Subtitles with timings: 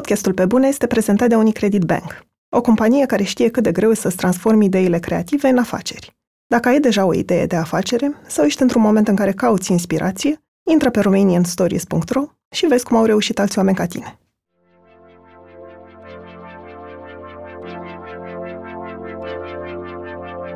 [0.00, 3.90] Podcastul Pe Bune este prezentat de Unicredit Bank, o companie care știe cât de greu
[3.90, 6.16] e să-ți transformi ideile creative în afaceri.
[6.46, 10.42] Dacă ai deja o idee de afacere sau ești într-un moment în care cauți inspirație,
[10.70, 14.18] intră pe romanianstories.ro și vezi cum au reușit alți oameni ca tine.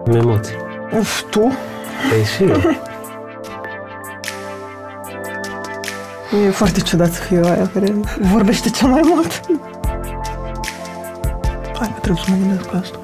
[0.07, 0.57] Emoții.
[0.99, 1.53] Uf, tu?
[2.11, 2.57] Păi și eu.
[6.43, 7.95] E foarte ciudat să fiu aia care
[8.33, 9.41] vorbește cel mai mult.
[11.79, 12.99] Hai că trebuie să mă gândesc la asta.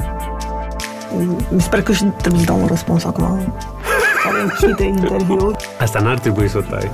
[1.49, 3.55] Mi se pare că și trebuie să dau un răspuns acum
[4.25, 5.57] care închide interviul.
[5.79, 6.91] Asta n-ar trebui să o tai.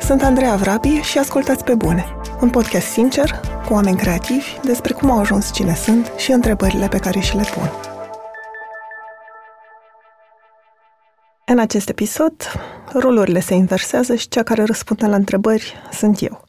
[0.00, 2.06] Sunt Andreea Vrabi și ascultați pe bune.
[2.40, 6.98] Un podcast sincer, cu oameni creativi, despre cum au ajuns cine sunt și întrebările pe
[6.98, 7.93] care și le pun.
[11.54, 12.34] În acest episod,
[12.92, 16.44] rolurile se inversează și cea care răspunde la întrebări sunt eu.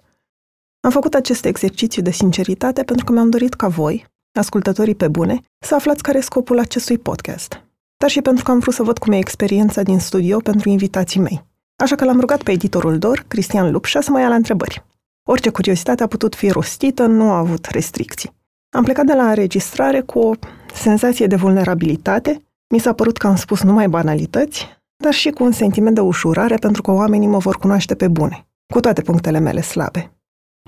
[0.80, 4.06] Am făcut acest exercițiu de sinceritate pentru că mi-am dorit ca voi,
[4.40, 7.64] ascultătorii pe bune, să aflați care e scopul acestui podcast.
[7.98, 11.20] Dar și pentru că am vrut să văd cum e experiența din studio pentru invitații
[11.20, 11.46] mei.
[11.76, 14.86] Așa că l-am rugat pe editorul DOR, Cristian Lupșa, să mă ia la întrebări.
[15.28, 18.34] Orice curiozitate a putut fi rostită, nu a avut restricții.
[18.70, 20.34] Am plecat de la înregistrare cu o
[20.74, 25.52] senzație de vulnerabilitate, mi s-a părut că am spus numai banalități, dar și cu un
[25.52, 29.62] sentiment de ușurare pentru că oamenii mă vor cunoaște pe bune, cu toate punctele mele
[29.62, 30.12] slabe.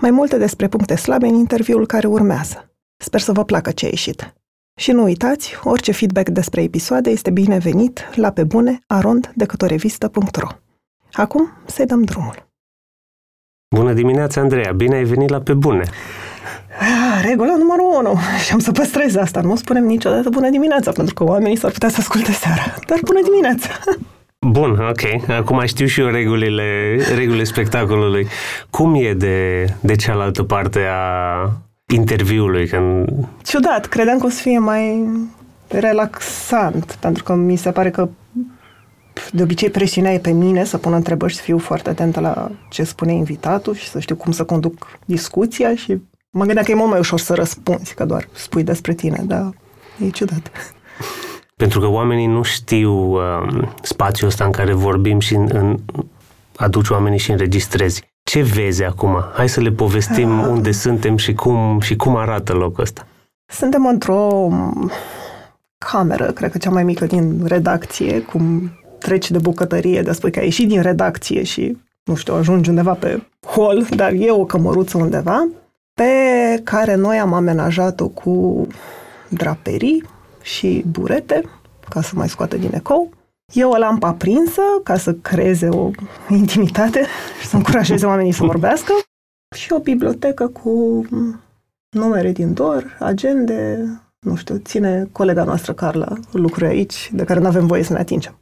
[0.01, 2.71] Mai multe despre puncte slabe în interviul care urmează.
[2.97, 4.33] Sper să vă placă ce a ieșit.
[4.79, 9.65] Și nu uitați, orice feedback despre episoade este binevenit la pe bune arond decât o
[9.65, 10.47] revistă.ro.
[11.11, 12.47] Acum să-i dăm drumul.
[13.75, 14.71] Bună dimineața, Andreea!
[14.71, 15.83] Bine ai venit la Pe Bune!
[16.79, 18.19] Ah, regula numărul 1.
[18.45, 19.41] Și am să păstrez asta.
[19.41, 22.73] Nu spunem niciodată bună dimineața, pentru că oamenii s-ar putea să asculte seara.
[22.87, 23.69] Dar bună dimineața!
[24.39, 25.29] Bun, ok.
[25.29, 28.27] Acum știu și eu regulile, regulile spectacolului.
[28.69, 31.49] Cum e de, de cealaltă parte a
[31.93, 32.67] interviului?
[32.67, 33.09] Când...
[33.43, 35.07] Ciudat, credeam că o să fie mai
[35.67, 38.09] relaxant, pentru că mi se pare că
[39.31, 42.51] de obicei presiunea e pe mine să pun întrebări și să fiu foarte atentă la
[42.69, 46.75] ce spune invitatul și să știu cum să conduc discuția și mă gândeam că e
[46.75, 49.53] mult mai ușor să răspunzi, că doar spui despre tine, dar
[50.05, 50.51] e ciudat.
[51.55, 55.79] Pentru că oamenii nu știu uh, spațiul ăsta în care vorbim și în, în,
[56.55, 58.03] aduci oamenii și înregistrezi.
[58.23, 59.23] Ce vezi acum?
[59.33, 60.47] Hai să le povestim uh.
[60.49, 63.07] unde suntem și cum, și cum arată locul ăsta.
[63.45, 64.49] Suntem într-o
[65.77, 70.39] cameră, cred că cea mai mică din redacție, cum treci de bucătărie, de spui că
[70.39, 74.97] ai ieșit din redacție și, nu știu, ajungi undeva pe hol, dar e o cămăruță
[74.97, 75.47] undeva,
[75.97, 78.67] pe care noi am amenajat-o cu
[79.29, 80.03] draperii
[80.41, 81.43] și burete,
[81.89, 83.09] ca să mai scoată din ecou.
[83.53, 85.91] E o lampă aprinsă, ca să creeze o
[86.29, 87.05] intimitate
[87.39, 88.93] și să încurajeze oamenii să vorbească.
[89.55, 91.05] Și o bibliotecă cu
[91.89, 97.47] numere din dor, agende, nu știu, ține colega noastră, Carla, lucruri aici, de care nu
[97.47, 98.37] avem voie să ne atingem.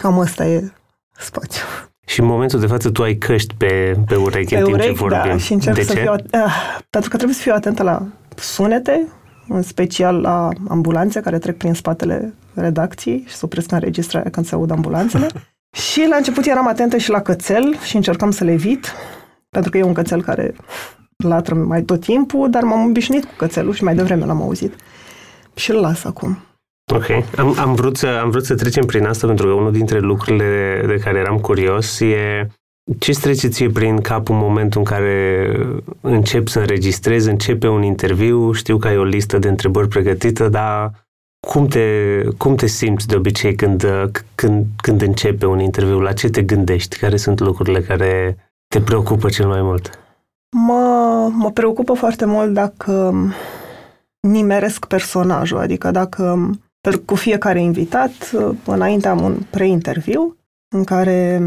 [0.00, 0.72] Cam asta e
[1.18, 1.94] spațiul.
[2.08, 4.92] Și în momentul de față tu ai căști pe, pe urechi pe în timp urechi,
[4.92, 5.30] ce vorbim.
[5.30, 6.00] Da, și încerc de să ce?
[6.00, 6.12] fiu...
[6.12, 8.02] Uh, pentru că trebuie să fiu atentă la
[8.34, 9.06] sunete,
[9.48, 14.54] în special la ambulanțe care trec prin spatele redacției și se opresc înregistrarea când se
[14.54, 15.26] aud ambulanțele.
[15.92, 18.92] și la început eram atentă și la cățel și încercam să le evit,
[19.50, 20.54] pentru că e un cățel care
[21.16, 24.74] latră mai tot timpul, dar m-am obișnuit cu cățelul și mai devreme l-am auzit.
[25.54, 26.38] Și îl las acum.
[26.94, 27.06] Ok.
[27.36, 30.82] Am, am, vrut să, am vrut să trecem prin asta pentru că unul dintre lucrurile
[30.86, 32.48] de care eram curios e
[32.98, 35.48] ce îți trece ție prin cap în momentul în care
[36.00, 40.92] încep să înregistrezi, începe un interviu, știu că ai o listă de întrebări pregătită, dar
[41.46, 41.84] cum te,
[42.36, 43.86] cum te simți de obicei când,
[44.34, 46.00] când, când începe un interviu?
[46.00, 46.98] La ce te gândești?
[46.98, 48.36] Care sunt lucrurile care
[48.68, 49.98] te preocupă cel mai mult?
[50.56, 53.14] Mă, mă preocupă foarte mult dacă
[54.20, 56.50] nimeresc personajul, adică dacă
[57.04, 58.12] cu fiecare invitat,
[58.64, 60.36] înainte am un pre-interviu
[60.68, 61.42] în care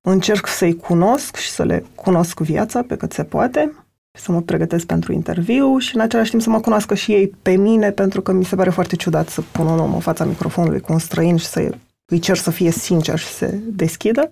[0.00, 3.72] încerc să-i cunosc și să le cunosc viața pe cât se poate,
[4.18, 7.50] să mă pregătesc pentru interviu și în același timp să mă cunoască și ei pe
[7.50, 10.80] mine, pentru că mi se pare foarte ciudat să pun un om în fața microfonului
[10.80, 11.70] cu un străin și să
[12.04, 14.30] îi cer să fie sincer și să se deschidă.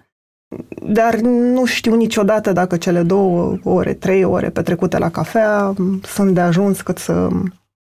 [0.83, 6.41] Dar nu știu niciodată dacă cele două ore, trei ore petrecute la cafea sunt de
[6.41, 7.29] ajuns cât să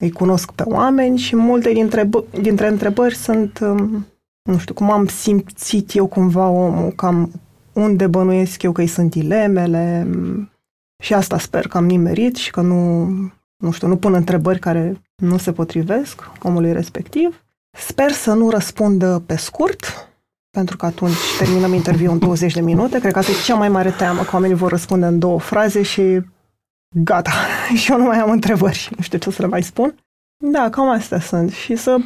[0.05, 2.09] îi cunosc pe oameni și multe dintre,
[2.41, 4.07] dintre întrebări sunt, um,
[4.43, 7.31] nu știu, cum am simțit eu cumva omul, cam
[7.73, 10.07] unde bănuiesc eu că îi sunt dilemele
[11.03, 13.05] și asta sper că am nimerit și că nu,
[13.57, 17.45] nu știu, nu pun întrebări care nu se potrivesc omului respectiv.
[17.79, 20.09] Sper să nu răspund pe scurt,
[20.51, 22.99] pentru că atunci terminăm interviul în 20 de minute.
[22.99, 25.83] Cred că asta e cea mai mare teamă, că oamenii vor răspunde în două fraze
[25.83, 26.21] și
[26.95, 27.31] gata.
[27.81, 29.95] și eu nu mai am întrebări, nu știu ce să le mai spun.
[30.37, 31.51] Da, cam astea sunt.
[31.51, 31.97] Și să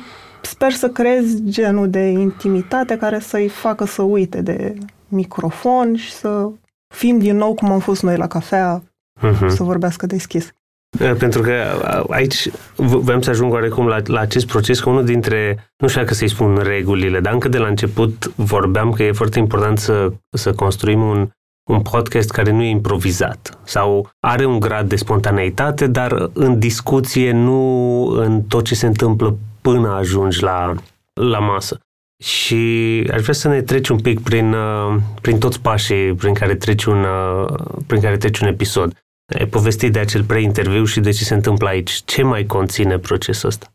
[0.43, 4.75] sper să creez genul de intimitate care să-i facă să uite de
[5.09, 6.51] microfon și să
[6.95, 8.83] fim din nou cum am fost noi la cafea,
[9.21, 9.49] uh-huh.
[9.49, 10.53] să vorbească deschis.
[10.99, 11.53] Eh, pentru că
[12.09, 16.15] aici vrem să ajung oarecum la, la acest proces, că unul dintre, nu știu dacă
[16.15, 20.53] să-i spun regulile, dar încă de la început vorbeam că e foarte important să, să
[20.53, 21.29] construim un,
[21.69, 27.33] un podcast care nu e improvizat sau are un grad de spontaneitate, dar în discuție,
[27.33, 30.75] nu în tot ce se întâmplă până ajungi la,
[31.13, 31.81] la masă.
[32.25, 32.57] Și
[33.13, 36.85] aș vrea să ne treci un pic prin, uh, prin toți pașii prin care treci
[36.85, 37.55] un, uh,
[37.87, 38.97] prin care treci un episod.
[39.39, 42.03] Ai povestit de acel pre-interviu și de ce se întâmplă aici.
[42.05, 43.67] Ce mai conține procesul ăsta?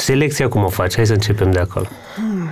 [0.00, 0.94] Selecția cum o faci?
[0.94, 1.86] Hai să începem de acolo.
[2.14, 2.48] Hmm.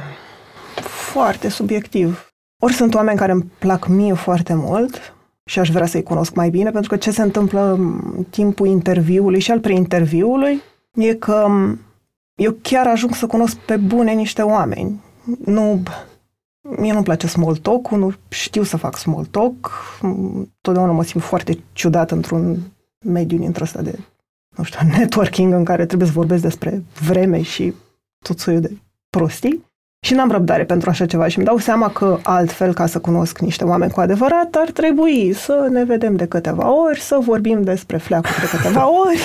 [1.12, 2.31] Foarte subiectiv.
[2.64, 5.14] Ori sunt oameni care îmi plac mie foarte mult
[5.44, 9.40] și aș vrea să-i cunosc mai bine, pentru că ce se întâmplă în timpul interviului
[9.40, 10.62] și al pre-interviului
[10.94, 11.46] e că
[12.34, 15.00] eu chiar ajung să cunosc pe bune niște oameni.
[15.44, 15.82] Nu,
[16.60, 19.70] mie nu-mi place small talk nu știu să fac small talk,
[20.60, 22.58] totdeauna mă simt foarte ciudat într-un
[23.04, 23.98] mediu dintre ăsta de,
[24.56, 27.74] nu știu, networking în care trebuie să vorbesc despre vreme și
[28.24, 28.76] tot soiul de
[29.10, 29.70] prostii.
[30.06, 33.38] Și n-am răbdare pentru așa ceva și îmi dau seama că altfel, ca să cunosc
[33.38, 37.96] niște oameni cu adevărat, ar trebui să ne vedem de câteva ori, să vorbim despre
[37.96, 39.18] fleacuri de câteva ori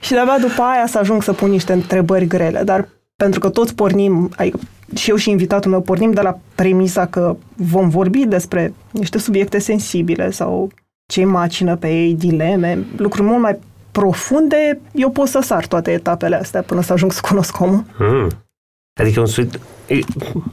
[0.00, 2.62] și de-abia după aia să ajung să pun niște întrebări grele.
[2.62, 4.58] Dar pentru că toți pornim, adică
[4.94, 9.58] și eu și invitatul meu pornim de la premisa că vom vorbi despre niște subiecte
[9.58, 10.70] sensibile sau
[11.06, 13.58] ce macină pe ei, dileme, lucruri mult mai
[13.90, 17.84] profunde, eu pot să sar toate etapele astea până să ajung să cunosc omul.
[17.96, 18.28] Hmm.
[19.02, 19.48] Adică un soi...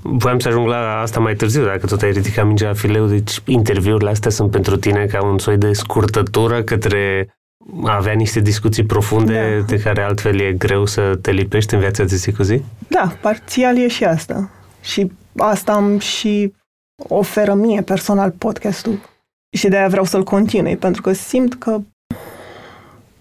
[0.01, 3.41] Voiam să ajung la asta mai târziu, dacă tot ai ridicat mingea la fileu, deci
[3.45, 7.33] interviurile astea sunt pentru tine ca un soi de scurtătură către
[7.83, 9.65] a avea niște discuții profunde da.
[9.65, 12.61] de care altfel e greu să te lipești în viața de zi cu zi?
[12.87, 14.49] Da, parțial e și asta.
[14.81, 16.53] Și asta am și
[16.97, 18.99] oferă mie personal podcastul.
[19.57, 21.79] Și de aia vreau să-l continui, pentru că simt că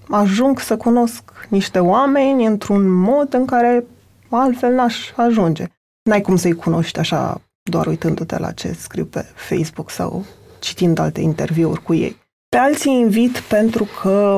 [0.09, 3.85] ajung să cunosc niște oameni într-un mod în care
[4.37, 5.67] altfel n-aș ajunge.
[6.03, 10.25] N-ai cum să-i cunoști așa doar uitându-te la ce scriu pe Facebook sau
[10.59, 12.17] citind alte interviuri cu ei.
[12.49, 14.37] Pe alții invit pentru că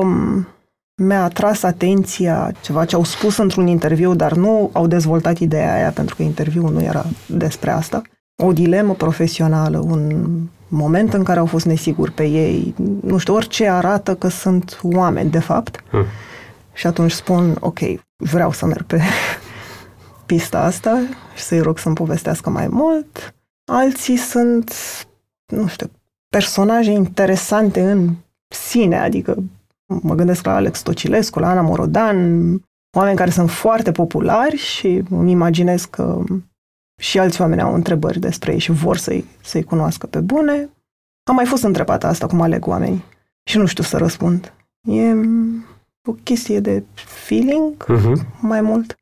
[0.95, 5.89] mi-a atras atenția ceva ce au spus într-un interviu, dar nu au dezvoltat ideea aia
[5.89, 8.01] pentru că interviul nu era despre asta.
[8.43, 10.27] O dilemă profesională, un
[10.67, 15.29] moment în care au fost nesiguri pe ei, nu știu, orice arată că sunt oameni,
[15.29, 15.83] de fapt.
[15.89, 16.05] Hmm.
[16.73, 17.79] Și atunci spun, ok,
[18.15, 19.01] vreau să merg pe
[20.31, 20.99] pista asta
[21.35, 23.35] și să-i rog să-mi povestească mai mult.
[23.71, 24.73] Alții sunt,
[25.53, 25.91] nu știu,
[26.29, 28.15] personaje interesante în
[28.47, 29.43] sine, adică
[29.85, 32.17] mă gândesc la Alex Tocilescu, la Ana Morodan,
[32.97, 36.23] oameni care sunt foarte populari și îmi imaginez că
[37.01, 40.69] și alți oameni au întrebări despre ei și vor să-i, să-i cunoască pe bune.
[41.23, 43.03] Am mai fost întrebată asta cum aleg oameni
[43.43, 44.53] și nu știu să răspund.
[44.87, 45.13] E
[46.07, 48.41] o chestie de feeling uh-huh.
[48.41, 48.95] mai mult.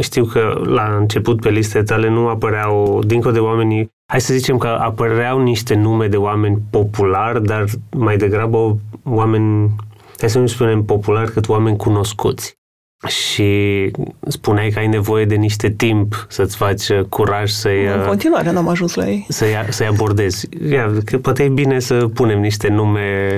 [0.00, 4.58] Știu că la început pe listele tale nu apăreau, dincolo de oamenii, hai să zicem
[4.58, 9.70] că apăreau niște nume de oameni populari, dar mai degrabă oameni,
[10.18, 12.58] hai să nu spunem populari, cât oameni cunoscuți.
[13.06, 13.90] Și
[14.28, 17.86] spuneai că ai nevoie de niște timp să-ți faci curaj să-i...
[17.86, 19.26] În continuare n-am ajuns la ei.
[19.28, 20.48] Să-i, să-i abordezi.
[20.70, 23.30] Ia, că poate e bine să punem niște nume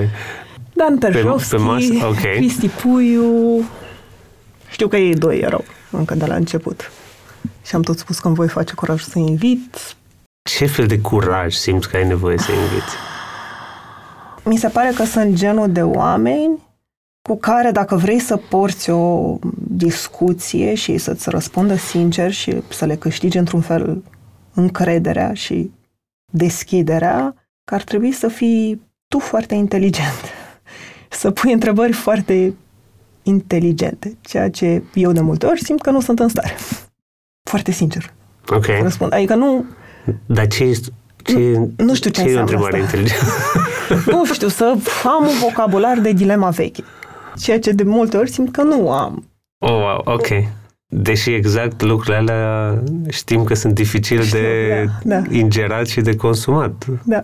[0.73, 2.05] Dan Perjovski, pe, pe masă.
[2.05, 2.35] Okay.
[2.35, 3.63] Cristi Puiu,
[4.69, 5.63] știu că ei doi erau
[5.97, 6.91] încă de la început.
[7.65, 9.95] Și am tot spus că îmi voi face curaj să invit.
[10.49, 12.95] Ce fel de curaj simți că ai nevoie să inviți?
[14.43, 16.59] Mi se pare că sunt genul de oameni
[17.29, 22.95] cu care dacă vrei să porți o discuție și să-ți răspundă sincer și să le
[22.95, 24.03] câștigi într-un fel
[24.53, 25.71] încrederea și
[26.31, 30.21] deschiderea, că ar trebui să fii tu foarte inteligent.
[31.09, 32.53] Să pui întrebări foarte
[33.23, 36.55] inteligente, ceea ce eu de multe ori simt că nu sunt în stare.
[37.49, 38.13] Foarte sincer.
[38.47, 38.65] Ok.
[38.65, 39.13] Răspund.
[39.13, 39.65] Adică nu...
[40.25, 40.89] Dar ce este
[41.23, 42.97] ce, nu, nu știu ce, ce e o întrebare asta.
[42.97, 43.25] inteligentă?
[44.11, 46.83] nu știu, să am un vocabular de dilema veche.
[47.39, 49.23] Ceea ce de multe ori simt că nu am.
[49.57, 50.27] Oh, wow, ok.
[50.85, 52.77] Deși exact lucrurile alea
[53.09, 55.35] știm că sunt dificil știu, de da, da.
[55.35, 56.85] ingerat și de consumat.
[57.03, 57.21] Da.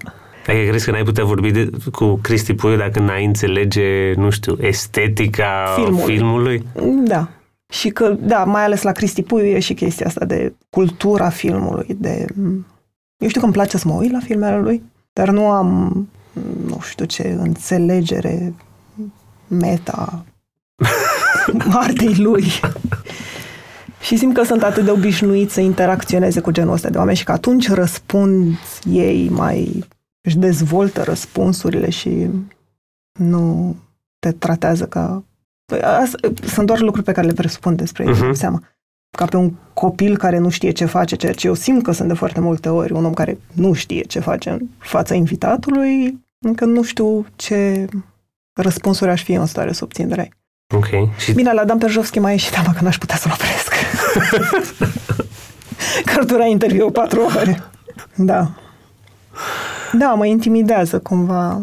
[0.53, 4.57] Dacă crezi că n-ai putea vorbi de, cu Cristi Puiu dacă n-ai înțelege, nu știu,
[4.59, 6.15] estetica filmului?
[6.15, 6.65] filmului?
[7.03, 7.29] Da.
[7.73, 11.95] Și că, da, mai ales la Cristi Puiu e și chestia asta de cultura filmului,
[11.99, 12.25] de
[13.17, 16.07] Eu știu că îmi place să mă uit la filmele lui, dar nu am,
[16.65, 18.53] nu știu ce, înțelegere
[19.47, 20.25] meta
[21.83, 22.45] artei lui.
[24.01, 27.23] și simt că sunt atât de obișnuit să interacționeze cu genul ăsta de oameni și
[27.23, 29.83] că atunci răspund ei mai
[30.21, 32.27] își dezvoltă răspunsurile și
[33.19, 33.75] nu
[34.19, 35.23] te tratează ca...
[35.65, 35.81] Păi,
[36.47, 38.31] sunt doar lucruri pe care le presupun despre ei, uh-huh.
[38.31, 38.61] seama.
[39.17, 42.07] Ca pe un copil care nu știe ce face, ceea ce eu simt că sunt
[42.07, 46.65] de foarte multe ori, un om care nu știe ce face în fața invitatului, încă
[46.65, 47.87] nu știu ce
[48.53, 50.33] răspunsuri aș fi în stare să obțin de la ei.
[50.75, 51.17] Ok.
[51.17, 51.33] Și...
[51.33, 53.73] Bine, la Dan Perjovski mai ieșit teama că n-aș putea să-l opresc.
[56.13, 57.63] că dura interviu patru ore.
[58.15, 58.51] Da.
[59.97, 61.61] Da, mă intimidează cumva.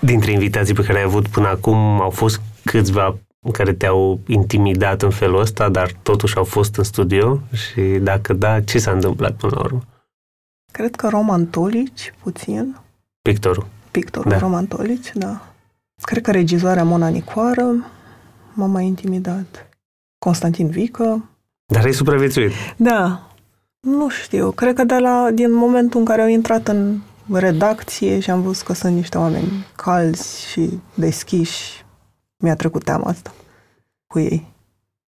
[0.00, 3.16] Dintre invitații pe care ai avut până acum, au fost câțiva
[3.52, 8.60] care te-au intimidat în felul ăsta, dar totuși au fost în studio și dacă da,
[8.60, 9.82] ce s-a întâmplat până la urmă?
[10.72, 12.76] Cred că Roman Tolici, puțin.
[13.22, 13.66] Pictorul.
[13.90, 14.38] Pictorul da.
[14.38, 15.40] Roman Tolici, da.
[16.02, 17.86] Cred că regizoarea Mona Nicoară
[18.54, 19.68] m-a mai intimidat.
[20.18, 21.28] Constantin Vică.
[21.72, 22.50] Dar ai supraviețuit.
[22.76, 23.28] Da.
[23.80, 24.50] Nu știu.
[24.50, 26.98] Cred că de la, din momentul în care au intrat în
[27.30, 31.84] redacție și am văzut că sunt niște oameni calzi și deschiși,
[32.36, 33.34] mi-a trecut teama asta
[34.06, 34.52] cu ei.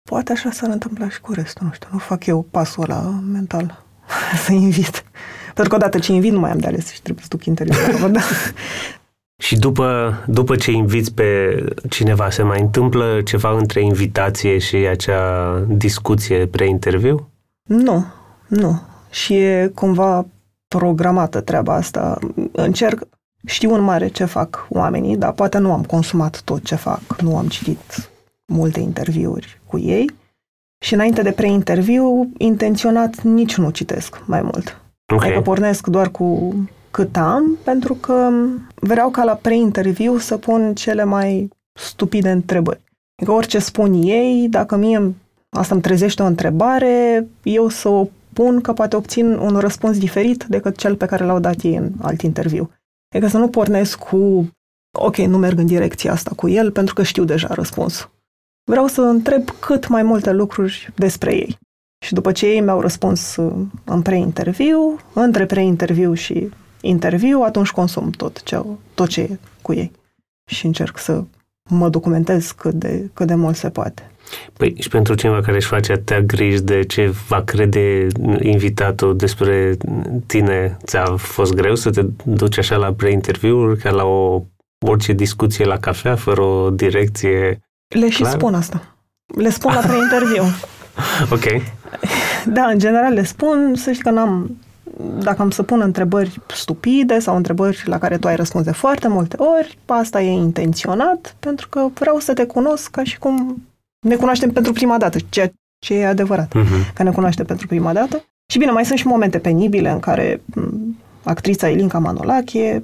[0.04, 3.84] Poate așa s-ar întâmpla și cu restul, nu știu, nu fac eu pasul ăla mental
[4.46, 5.04] să invit.
[5.46, 8.12] Pentru că odată ce invit nu mai am de ales și trebuie să duc interviul.
[8.12, 8.20] da.
[9.40, 15.54] Și după, după ce inviți pe cineva, se mai întâmplă ceva între invitație și acea
[15.68, 17.30] discuție pre-interviu?
[17.64, 18.06] Nu,
[18.48, 18.82] nu.
[19.10, 20.26] Și e cumva
[20.68, 22.20] programată treaba asta.
[22.52, 23.08] Încerc,
[23.46, 27.38] știu în mare ce fac oamenii, dar poate nu am consumat tot ce fac, nu
[27.38, 28.10] am citit
[28.46, 30.12] multe interviuri cu ei
[30.80, 34.82] și înainte de pre-interviu, intenționat nici nu citesc mai mult.
[35.14, 35.28] Okay.
[35.28, 36.56] Adică pornesc doar cu
[36.92, 38.30] cât am, pentru că
[38.76, 42.82] vreau ca la pre-interviu să pun cele mai stupide întrebări.
[43.16, 45.14] Adică orice spun ei, dacă mie
[45.50, 48.08] asta îmi trezește o întrebare, eu să o
[48.38, 51.92] pun că poate obțin un răspuns diferit decât cel pe care l-au dat ei în
[52.02, 52.72] alt interviu.
[53.10, 54.50] Adică să nu pornesc cu,
[54.98, 58.10] ok, nu merg în direcția asta cu el pentru că știu deja răspunsul.
[58.64, 61.58] Vreau să întreb cât mai multe lucruri despre ei.
[62.06, 63.54] Și după ce ei mi-au răspuns uh,
[63.84, 66.50] în pre-interviu, între pre-interviu și
[66.82, 68.64] interviu, atunci consum tot ce,
[68.94, 69.92] tot ce e cu ei.
[70.52, 71.24] Și încerc să
[71.70, 74.12] mă documentez cât de, cât de mult se poate.
[74.54, 78.08] Păi și pentru cineva care își face atâtea griji de ce va crede
[78.40, 79.78] invitatul despre
[80.26, 84.44] tine, ți-a fost greu să te duci așa la pre-interviuri, ca la o
[84.86, 87.60] orice discuție la cafea, fără o direcție
[87.96, 88.96] Le și spun asta.
[89.36, 90.44] Le spun la pre-interviu.
[91.36, 91.64] ok.
[92.46, 94.58] Da, în general le spun, să știi că n-am,
[95.20, 99.08] dacă am să pun întrebări stupide sau întrebări la care tu ai răspuns de foarte
[99.08, 103.62] multe ori, asta e intenționat, pentru că vreau să te cunosc ca și cum
[104.00, 106.94] ne cunoaștem pentru prima dată, ceea ce e adevărat, uh-huh.
[106.94, 108.24] că ne cunoaștem pentru prima dată.
[108.52, 110.42] Și bine, mai sunt și momente penibile în care
[111.24, 112.84] actrița Ilinca Manolache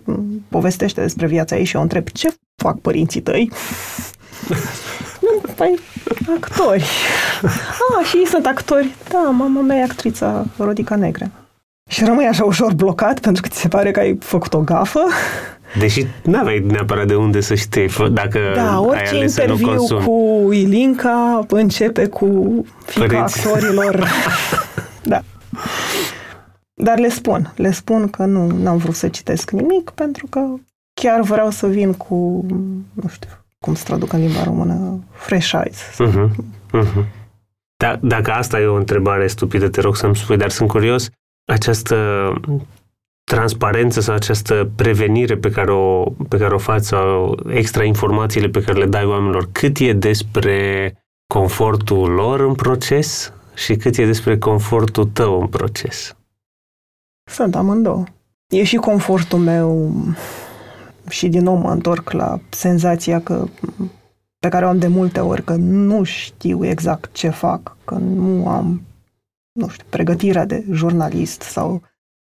[0.49, 3.51] povestește despre viața ei și o întreb ce fac părinții tăi?
[5.55, 5.79] păi,
[6.41, 6.85] actori.
[7.41, 8.95] Ah, și ei sunt actori.
[9.09, 11.31] Da, mama mea e actrița Rodica Negre.
[11.89, 15.03] Și rămâi așa ușor blocat pentru că ți se pare că ai făcut o gafă.
[15.79, 19.93] Deși nu aveai neapărat de unde să știi dacă Da, orice ai ales interviu să
[19.93, 23.47] nu cu Ilinca începe cu fica Părinți.
[23.47, 24.07] actorilor.
[25.03, 25.21] da.
[26.73, 30.39] Dar le spun, le spun că nu am vrut să citesc nimic pentru că
[30.93, 32.45] chiar vreau să vin cu,
[32.93, 35.81] nu știu, cum să traduc în limba română, fresh eyes.
[35.93, 36.29] Uh-huh.
[36.73, 37.05] Uh-huh.
[37.77, 41.09] Da, dacă asta e o întrebare stupidă, te rog să-mi spui, dar sunt curios,
[41.45, 41.97] această
[43.23, 48.61] transparență sau această prevenire pe care o, pe care o faci sau extra informațiile pe
[48.61, 50.93] care le dai oamenilor, cât e despre
[51.33, 56.15] confortul lor în proces și cât e despre confortul tău în proces?
[57.31, 58.03] Sunt amândouă.
[58.47, 59.91] E și confortul meu
[61.09, 63.45] și din nou mă întorc la senzația că
[64.39, 68.47] pe care o am de multe ori, că nu știu exact ce fac, că nu
[68.47, 68.81] am,
[69.51, 71.81] nu știu, pregătirea de jurnalist sau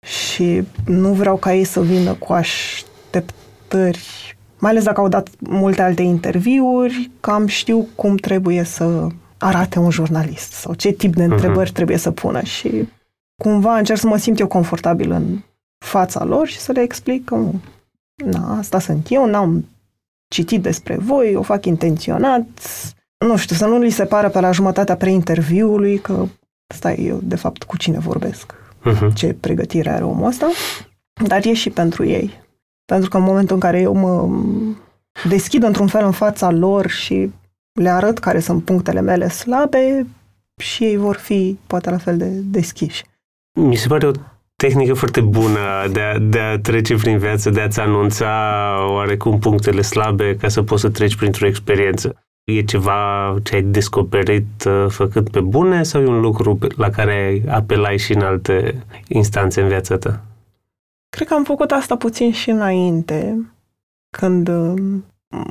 [0.07, 5.83] și nu vreau ca ei să vină cu așteptări, mai ales dacă au dat multe
[5.83, 9.07] alte interviuri, cam știu cum trebuie să
[9.39, 11.33] arate un jurnalist sau ce tip de mhm.
[11.33, 11.75] întrebări uh-huh.
[11.75, 12.89] trebuie să pună și
[13.43, 15.39] cumva încerc să mă simt eu confortabil în
[15.79, 17.61] fața lor și să le explic că nu,
[18.15, 19.69] na, asta sunt eu, n-am
[20.29, 22.47] citit despre voi, o fac intenționat,
[23.19, 26.27] nu știu, să nu li se pară pe la jumătatea pre-interviului că
[26.75, 28.55] stai eu, de fapt, cu cine vorbesc.
[28.87, 29.15] Uh-huh.
[29.15, 30.51] ce pregătire are omul ăsta,
[31.27, 32.45] dar e și pentru ei.
[32.85, 34.29] Pentru că în momentul în care eu mă
[35.29, 37.31] deschid într-un fel în fața lor și
[37.73, 40.07] le arăt care sunt punctele mele slabe,
[40.57, 43.05] și ei vor fi poate la fel de deschiși.
[43.61, 44.11] Mi se pare o
[44.57, 48.29] tehnică foarte bună de a, de a trece prin viață, de a-ți anunța
[48.89, 52.26] oarecum punctele slabe ca să poți să treci printr-o experiență.
[52.47, 57.43] E ceva ce ai descoperit uh, făcut pe bune sau e un lucru la care
[57.49, 60.25] apelai și în alte instanțe în viața ta?
[61.09, 63.47] Cred că am făcut asta puțin și înainte,
[64.11, 64.75] când uh,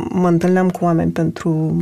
[0.10, 1.76] mă întâlneam cu oameni pentru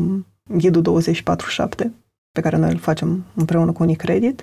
[0.49, 1.87] Ghidul 24-7,
[2.31, 4.41] pe care noi îl facem împreună cu Unicredit,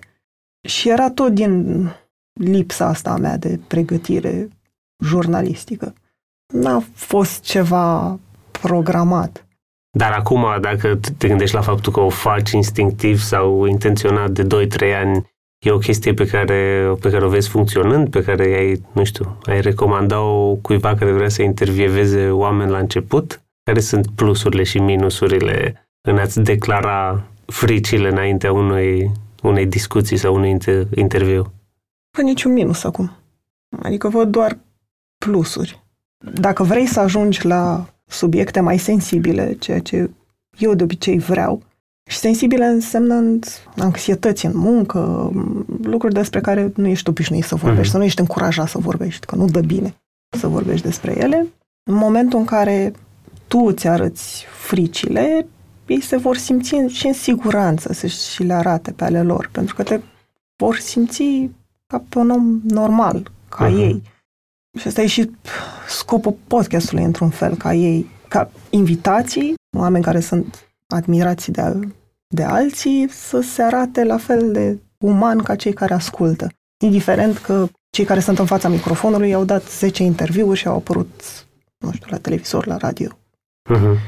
[0.69, 1.87] și era tot din
[2.33, 4.49] lipsa asta a mea de pregătire
[5.05, 5.95] jurnalistică.
[6.53, 8.19] N-a fost ceva
[8.51, 9.45] programat.
[9.91, 14.95] Dar acum, dacă te gândești la faptul că o faci instinctiv sau intenționat de 2-3
[14.95, 19.05] ani, e o chestie pe care, pe care o vezi funcționând, pe care ai, nu
[19.05, 23.43] știu, ai recomanda-o cuiva care vrea să intervieveze oameni la început?
[23.63, 30.59] Care sunt plusurile și minusurile în a-ți declara fricile înaintea unei, unei discuții sau unui
[30.59, 31.53] inter- interviu?
[32.11, 33.11] Fă niciun minus acum.
[33.83, 34.59] Adică văd doar
[35.19, 35.83] plusuri.
[36.35, 40.11] Dacă vrei să ajungi la subiecte mai sensibile, ceea ce
[40.59, 41.63] eu de obicei vreau,
[42.11, 45.31] și sensibile însemnând anxietăți în muncă,
[45.83, 47.93] lucruri despre care nu ești obișnuit să vorbești, mm-hmm.
[47.93, 49.95] să nu ești încurajat să vorbești, că nu dă bine
[50.37, 51.47] să vorbești despre ele.
[51.83, 52.93] În momentul în care
[53.47, 55.47] tu îți arăți fricile,
[55.87, 59.75] ei se vor simți și în siguranță să și le arate pe ale lor, pentru
[59.75, 60.01] că te
[60.57, 61.51] vor simți
[61.87, 63.79] ca pe un om normal, ca uh-huh.
[63.79, 64.03] ei.
[64.79, 65.31] Și asta e și
[65.89, 71.79] scopul podcastului, într-un fel, ca ei, ca invitații, oameni care sunt admirați de,
[72.27, 76.49] de alții, să se arate la fel de uman ca cei care ascultă.
[76.85, 81.47] Indiferent că cei care sunt în fața microfonului au dat 10 interviuri și au apărut,
[81.79, 83.19] nu știu, la televizor, la radio.
[83.75, 83.99] Uh-huh.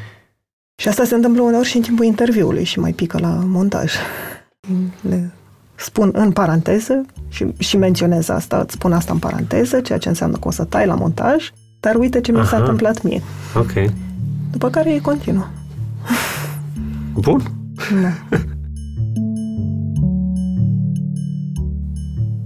[0.76, 3.93] Și asta se întâmplă uneori și în timpul interviului și mai pică la montaj.
[5.08, 5.30] Le
[5.82, 10.36] spun în paranteză și, și menționez asta, îți spun asta în paranteză, ceea ce înseamnă
[10.36, 12.47] că o să tai la montaj, dar uite ce mi Aha.
[12.47, 13.23] s-a întâmplat mie.
[13.56, 13.92] Ok.
[14.50, 15.47] După care e continuă.
[17.14, 17.42] Bun.
[18.02, 18.36] Da.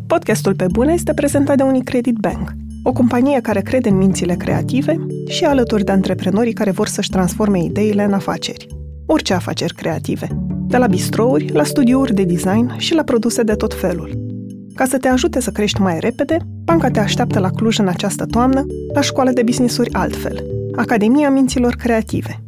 [0.06, 5.06] Podcastul Pe Bune este prezentat de Unicredit Bank, o companie care crede în mințile creative
[5.28, 8.66] și alături de antreprenorii care vor să-și transforme ideile în afaceri.
[9.06, 10.28] Orice afaceri creative,
[10.68, 14.10] de la bistrouri, la studiouri de design și la produse de tot felul.
[14.74, 18.26] Ca să te ajute să crești mai repede, banca te așteaptă la Cluj în această
[18.26, 22.40] toamnă, la școală de businessuri altfel, Academia Minților Creative.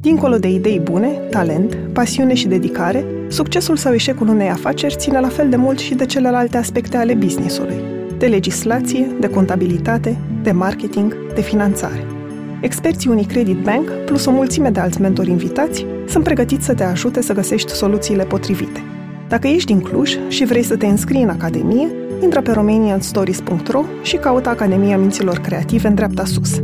[0.00, 5.28] Dincolo de idei bune, talent, pasiune și dedicare, succesul sau eșecul unei afaceri ține la
[5.28, 7.76] fel de mult și de celelalte aspecte ale businessului,
[8.18, 12.15] de legislație, de contabilitate, de marketing, de finanțare.
[12.66, 17.20] Experții Unicredit Bank, plus o mulțime de alți mentori invitați, sunt pregătiți să te ajute
[17.22, 18.82] să găsești soluțiile potrivite.
[19.28, 21.88] Dacă ești din Cluj și vrei să te înscrii în Academie,
[22.22, 26.62] intră pe romanianstories.ro și caută Academia Minților Creative în dreapta sus.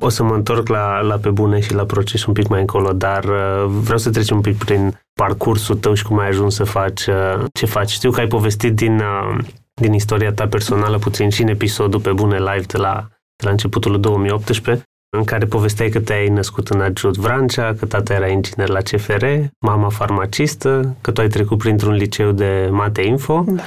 [0.00, 2.92] O să mă întorc la, la pe bune și la proces un pic mai încolo,
[2.92, 6.64] dar uh, vreau să trecem un pic prin parcursul tău și cum ai ajuns să
[6.64, 7.90] faci uh, ce faci.
[7.90, 9.44] Știu că ai povestit din, uh,
[9.80, 13.50] din istoria ta personală puțin și în episodul pe bune live de la, de la
[13.50, 14.82] începutul 2018,
[15.16, 19.24] în care povesteai că te-ai născut în Adjut Vrancea, că tata era inginer la CFR,
[19.58, 23.62] mama farmacistă, că tu ai trecut printr-un liceu de mate info da.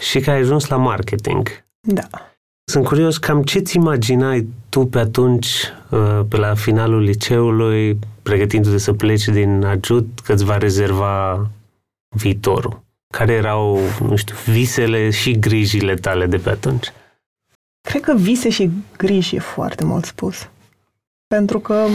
[0.00, 1.48] și că ai ajuns la marketing.
[1.80, 2.08] Da.
[2.64, 5.48] Sunt curios, cam ce-ți imaginai tu pe atunci,
[5.90, 11.46] uh, pe la finalul liceului, pregătindu-te să pleci din Adjut, că îți va rezerva
[12.16, 12.86] viitorul?
[13.14, 16.92] Care erau, nu știu, visele și grijile tale de pe atunci?
[17.80, 20.48] Cred că vise și griji e foarte mult spus.
[21.26, 21.86] Pentru că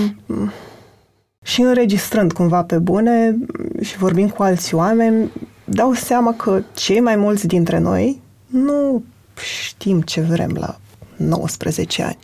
[1.44, 3.38] și înregistrând cumva pe bune
[3.82, 5.32] și vorbind cu alți oameni,
[5.64, 9.04] dau seama că cei mai mulți dintre noi nu
[9.42, 10.80] știm ce vrem la
[11.16, 12.18] 19 ani.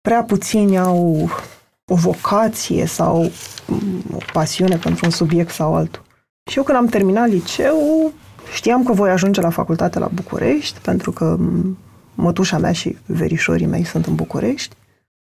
[0.00, 1.30] Prea puțini au
[1.84, 3.30] o vocație sau
[4.12, 6.02] o pasiune pentru un subiect sau altul.
[6.50, 8.12] Și eu când am terminat liceu,
[8.52, 11.38] știam că voi ajunge la facultate la București, pentru că
[12.14, 14.76] mătușa mea și verișorii mei sunt în București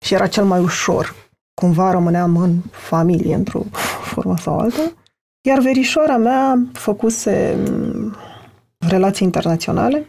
[0.04, 1.14] și era cel mai ușor.
[1.54, 3.62] Cumva rămâneam în familie, într-o
[4.12, 4.92] formă sau alta.
[5.46, 7.58] Iar verișoara mea făcuse
[8.78, 10.06] relații internaționale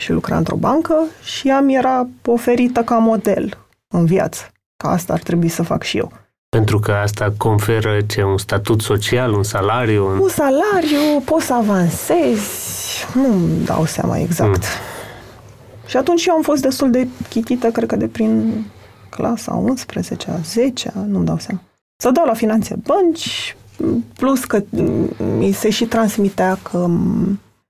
[0.00, 4.44] și lucra într-o bancă și ea mi era oferită ca model în viață,
[4.76, 6.12] că asta ar trebui să fac și eu.
[6.48, 10.06] Pentru că asta conferă ce un statut social, un salariu?
[10.06, 14.56] Un, un salariu, poți să avansezi, nu dau seama exact.
[14.56, 14.62] Mm.
[15.86, 18.64] Și atunci eu am fost destul de chitită, cred că de prin
[19.08, 21.60] clasa 11 a 10 nu-mi dau seama.
[21.96, 23.56] Să dau la finanțe bănci,
[24.18, 24.62] plus că
[25.38, 26.86] mi se și transmitea că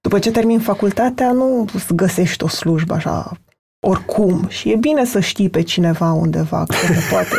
[0.00, 3.36] după ce termin facultatea nu găsești o slujbă așa
[3.80, 7.36] oricum și e bine să știi pe cineva undeva care poate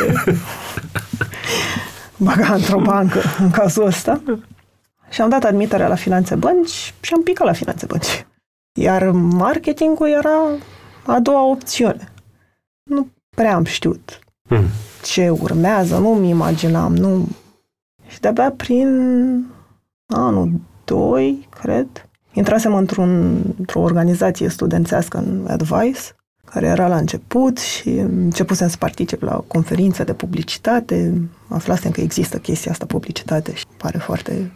[2.16, 4.22] baga într-o bancă în cazul ăsta.
[5.10, 8.26] Și am dat admiterea la finanțe bănci și am picat la finanțe bănci.
[8.72, 10.38] Iar marketingul era
[11.06, 12.12] a doua opțiune.
[12.82, 14.64] Nu prea am știut hmm.
[15.02, 17.28] ce urmează, nu-mi imaginam, nu...
[18.06, 18.88] Și de-abia prin
[20.06, 20.50] anul
[20.84, 26.00] 2, cred, intrasem într-un, într-o organizație studențească în Advice,
[26.50, 31.28] care era la început și începusem să particip la conferințe de publicitate.
[31.48, 34.52] Aflasem că există chestia asta, publicitate, și pare foarte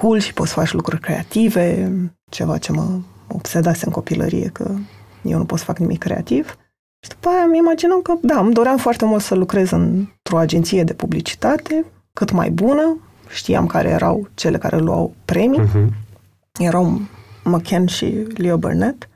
[0.00, 1.92] cool și poți să faci lucruri creative,
[2.30, 2.98] ceva ce mă
[3.28, 4.70] obsedase în copilărie, că
[5.22, 6.56] eu nu pot să fac nimic creativ.
[7.00, 10.84] Și după aia îmi imaginam că, da, îmi doream foarte mult să lucrez într-o agenție
[10.84, 12.98] de publicitate, cât mai bună.
[13.28, 15.60] Știam care erau cele care luau premii.
[15.60, 15.86] Uh-huh.
[16.58, 17.00] Erau
[17.44, 19.08] McKen și Leo Burnett.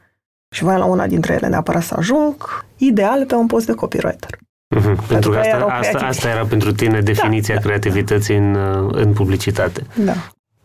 [0.53, 4.31] Și voiam la una dintre ele neapărat să ajung, ideal pe un post de copywriter.
[4.31, 4.83] Uh-huh.
[4.83, 7.67] Pentru, pentru că asta, asta, asta era pentru tine definiția da, da.
[7.67, 8.57] creativității în,
[8.93, 9.87] în publicitate.
[10.05, 10.13] Da.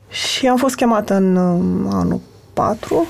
[0.10, 2.22] Și am fost chemată în um, anul
[2.54, 3.06] 4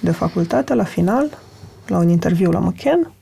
[0.00, 1.38] de facultate, la final,
[1.86, 3.12] la un interviu la McKen,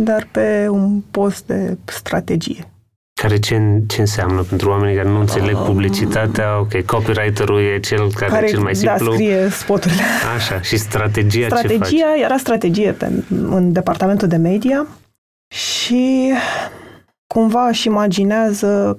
[0.00, 2.70] dar pe un post de strategie.
[3.20, 6.58] Care ce, ce înseamnă pentru oamenii care nu înțeleg publicitatea?
[6.58, 9.06] Ok, copywriterul e cel care, care e cel mai da, simplu.
[9.06, 10.02] Da, scrie spoturile.
[10.36, 12.20] Așa, și strategia, strategia ce faci?
[12.22, 14.86] era strategie pe, în departamentul de media
[15.54, 16.32] și
[17.34, 18.98] cumva își imaginează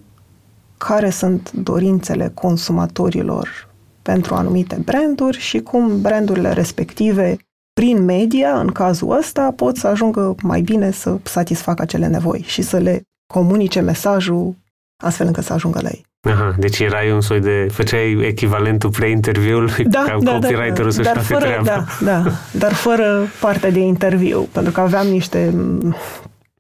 [0.78, 3.70] care sunt dorințele consumatorilor
[4.02, 7.38] pentru anumite branduri și cum brandurile respective
[7.74, 12.62] prin media, în cazul ăsta, pot să ajungă mai bine să satisfacă acele nevoi și
[12.62, 14.56] să le comunice mesajul
[15.04, 16.06] astfel încât să ajungă la ei.
[16.22, 17.68] Aha, deci erai un soi de...
[17.72, 20.90] făceai echivalentul pre-interviului da, ca da, copywriterul da, da.
[20.92, 21.64] să-și dar fără, treaba.
[21.64, 25.54] Da, da, dar fără parte de interviu, pentru că aveam niște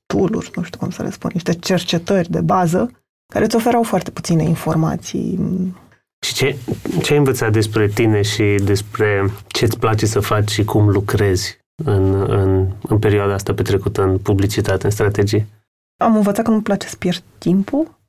[0.06, 2.91] tool nu știu cum să le spun, niște cercetări de bază
[3.34, 5.39] care îți oferau foarte puține informații
[6.25, 6.56] și ce,
[7.01, 11.58] ce ai învățat despre tine și despre ce îți place să faci și cum lucrezi
[11.84, 15.47] în, în, în perioada asta petrecută în publicitate, în strategie?
[15.97, 17.99] Am învățat că nu-mi place să pierd timpul.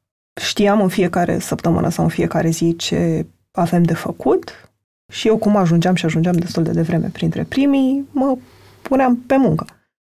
[0.40, 4.70] Știam în fiecare săptămână sau în fiecare zi ce avem de făcut
[5.12, 8.37] și eu cum ajungeam și ajungeam destul de devreme printre primii, mă
[8.83, 9.66] puneam pe muncă.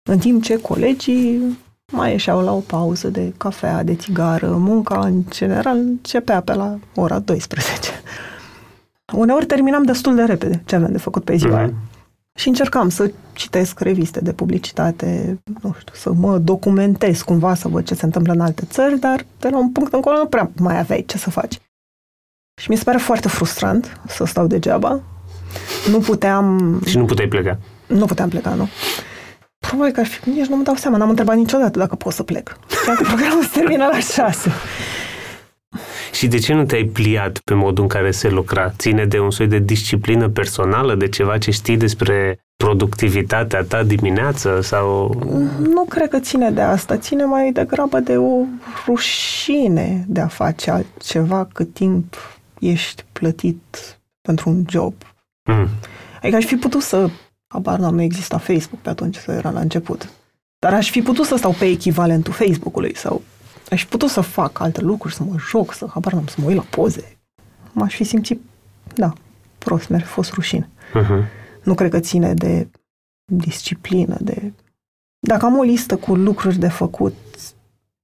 [0.10, 1.58] În timp ce colegii
[1.92, 6.80] mai ieșeau la o pauză de cafea, de țigară, munca în general începea pe la
[6.96, 7.90] ora 12.
[9.14, 11.95] Uneori terminam destul de repede ce aveam de făcut pe ziua mm-hmm.
[12.40, 17.86] Și încercam să citesc reviste de publicitate, nu știu, să mă documentez cumva, să văd
[17.86, 20.80] ce se întâmplă în alte țări, dar de la un punct încolo nu prea mai
[20.80, 21.60] aveai ce să faci.
[22.62, 25.02] Și mi se pare foarte frustrant să stau degeaba.
[25.90, 26.80] Nu puteam...
[26.86, 27.58] Și nu puteai pleca?
[27.88, 28.68] Nu puteam pleca, nu.
[29.58, 32.24] Probabil că ar fi, nici nu mă dau seama, n-am întrebat niciodată dacă pot să
[32.24, 32.58] plec.
[32.80, 34.52] Știam că programul se termină la șase.
[36.12, 38.74] Și de ce nu te-ai pliat pe modul în care se lucra?
[38.78, 44.62] Ține de un soi de disciplină personală, de ceva ce știi despre productivitatea ta dimineață
[44.62, 45.16] sau...
[45.60, 46.98] Nu cred că ține de asta.
[46.98, 48.44] Ține mai degrabă de o
[48.86, 52.16] rușine de a face altceva cât timp
[52.60, 54.94] ești plătit pentru un job.
[55.44, 55.68] Mm.
[56.22, 57.10] Adică aș fi putut să
[57.48, 60.10] Habar n-am, nu exista Facebook pe atunci, să era la început.
[60.60, 63.22] Dar aș fi putut să stau pe echivalentul Facebook-ului sau
[63.70, 66.48] aș fi putut să fac alte lucruri, să mă joc, să, habar n-am, să mă
[66.48, 67.18] uit la poze.
[67.72, 68.42] M-aș fi simțit,
[68.96, 69.14] da,
[69.58, 70.70] prost, mi-ar fi fost rușine.
[70.94, 71.44] Uh-huh.
[71.64, 72.68] Nu cred că ține de
[73.26, 74.52] disciplină, de...
[75.20, 77.16] Dacă am o listă cu lucruri de făcut,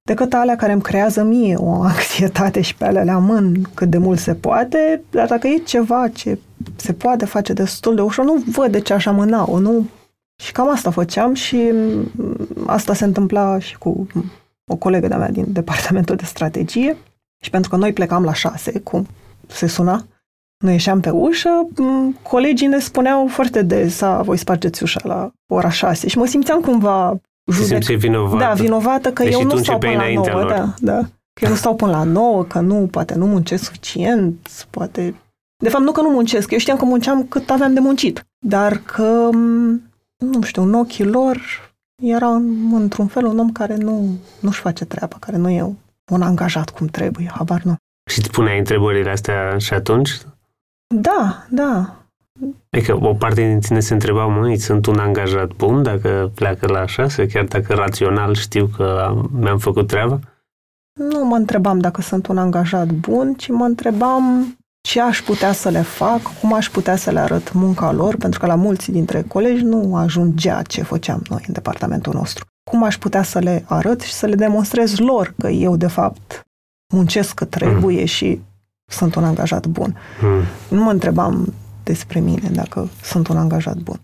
[0.02, 3.98] decât alea care îmi creează mie o anxietate și pe alea le amân cât de
[3.98, 6.40] mult se poate, dar dacă e ceva ce
[6.76, 9.88] se poate face destul de ușor, nu văd de ce aș amâna-o, nu?
[10.44, 11.72] Și cam asta făceam și
[12.66, 14.08] asta se întâmpla și cu
[14.68, 16.98] o colegă de-a mea din departamentul de strategie
[17.44, 19.08] și pentru că noi plecam la șase, cum
[19.48, 20.06] se suna,
[20.64, 21.68] noi ieșeam pe ușă,
[22.22, 26.62] colegii ne spuneau foarte des, a, voi spargeți ușa la ora șase și mă simțeam
[26.62, 27.20] cumva
[27.52, 27.86] judec...
[27.86, 28.44] Te vinovată.
[28.44, 30.30] Da, vinovată că Deși eu nu stau până la nouă.
[30.30, 30.50] Lor.
[30.50, 31.00] Da, da.
[31.34, 35.16] Că eu nu stau până la nouă, că nu, poate nu muncesc suficient, poate...
[35.64, 38.78] De fapt, nu că nu muncesc, eu știam că munceam cât aveam de muncit, dar
[38.78, 39.30] că,
[40.18, 41.40] nu știu, în ochii lor
[42.02, 42.28] era
[42.72, 45.76] într-un fel un om care nu, nu-și face treaba, care nu e
[46.12, 47.76] un angajat cum trebuie, habar nu.
[48.12, 50.12] Și îți puneai întrebările astea și atunci?
[50.96, 51.96] Da, da.
[52.70, 56.86] Adică o parte din tine se întreba, măi, sunt un angajat bun dacă pleacă la
[56.86, 60.20] șase, chiar dacă rațional știu că am, mi-am făcut treaba?
[60.94, 65.70] Nu mă întrebam dacă sunt un angajat bun, ci mă întrebam ce aș putea să
[65.70, 69.22] le fac, cum aș putea să le arăt munca lor, pentru că la mulți dintre
[69.22, 72.46] colegi nu ajungea ce făceam noi în departamentul nostru.
[72.70, 76.42] Cum aș putea să le arăt și să le demonstrez lor că eu, de fapt,
[76.94, 78.06] muncesc cât trebuie mm.
[78.06, 78.42] și
[78.92, 79.98] sunt un angajat bun.
[80.22, 80.44] Mm.
[80.70, 84.00] Nu mă întrebam despre mine dacă sunt un angajat bun.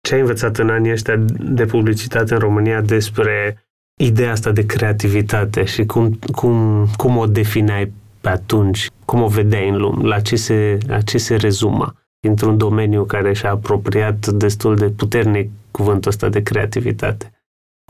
[0.00, 3.64] Ce ai învățat în anii ăștia de publicitate în România despre
[4.00, 8.90] ideea asta de creativitate și cum, cum, cum o defineai pe atunci?
[9.04, 10.08] Cum o vedeai în lume?
[10.08, 11.94] La ce se, la ce se rezuma?
[12.26, 17.32] Într-un domeniu care și-a apropiat destul de puternic cuvântul ăsta de creativitate.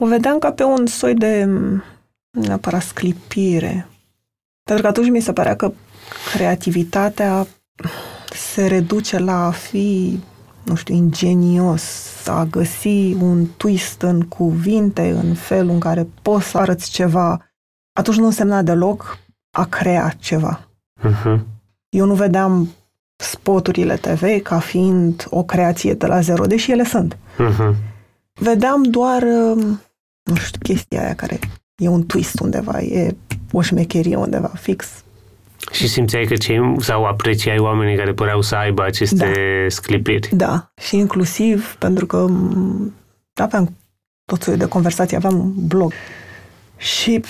[0.03, 1.49] O vedeam ca pe un soi de
[2.31, 3.87] neapărat sclipire.
[4.63, 5.73] Pentru că atunci mi se părea că
[6.33, 7.47] creativitatea
[8.33, 10.21] se reduce la a fi,
[10.65, 16.59] nu știu, ingenios, a găsi un twist în cuvinte, în felul în care poți să
[16.59, 17.53] arăți ceva.
[17.93, 19.19] Atunci nu însemna deloc
[19.51, 20.69] a crea ceva.
[21.03, 21.41] Uh-huh.
[21.89, 22.69] Eu nu vedeam
[23.17, 27.17] spoturile TV ca fiind o creație de la zero, deși ele sunt.
[27.17, 27.75] Uh-huh.
[28.33, 29.81] Vedeam doar, um,
[30.23, 31.39] nu știu, chestia aia care
[31.83, 33.17] e un twist undeva, e
[33.53, 35.05] o șmecherie undeva, fix.
[35.73, 39.69] Și simțeai că cei, sau apreciai oamenii care păreau să aibă aceste da.
[39.69, 40.29] sclipiri.
[40.33, 42.27] Da, și inclusiv pentru că
[43.35, 43.77] aveam
[44.25, 45.93] tot soiul de conversații, aveam un blog.
[46.77, 47.23] Și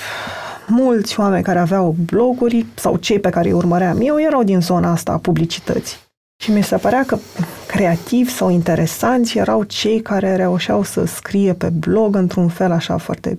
[0.71, 4.91] mulți oameni care aveau bloguri sau cei pe care îi urmăream eu erau din zona
[4.91, 5.97] asta a publicității.
[6.43, 7.19] Și mi se părea că
[7.67, 13.39] creativi sau interesanți erau cei care reușeau să scrie pe blog într-un fel așa foarte,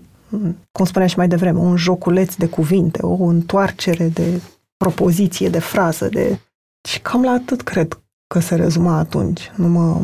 [0.71, 4.41] cum spuneam și mai devreme, un joculeț de cuvinte, o întoarcere de
[4.77, 6.39] propoziție, de frază, de...
[6.87, 9.51] Și cam la atât cred că se rezuma atunci.
[9.55, 9.99] Nu mă...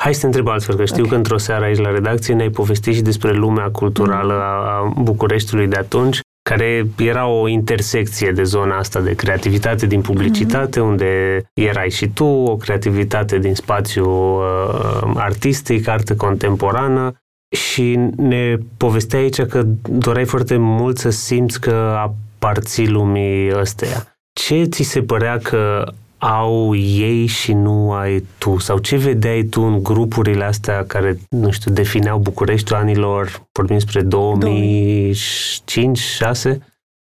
[0.00, 1.10] Hai să te întreb altfel, că știu okay.
[1.10, 4.40] că într-o seară aici la redacție ne-ai povestit și despre lumea culturală mm.
[4.40, 10.80] a Bucureștiului de atunci care era o intersecție de zona asta de creativitate din publicitate,
[10.80, 10.82] mm-hmm.
[10.82, 17.14] unde erai și tu, o creativitate din spațiu uh, artistic, artă contemporană
[17.56, 24.16] și ne povestea aici că doreai foarte mult să simți că aparții lumii ăsteia.
[24.32, 28.58] Ce ți se părea că au ei și nu ai tu?
[28.58, 34.02] Sau ce vedeai tu în grupurile astea care, nu știu, defineau Bucureștiul anilor, vorbim spre
[34.02, 34.06] 2005-2006?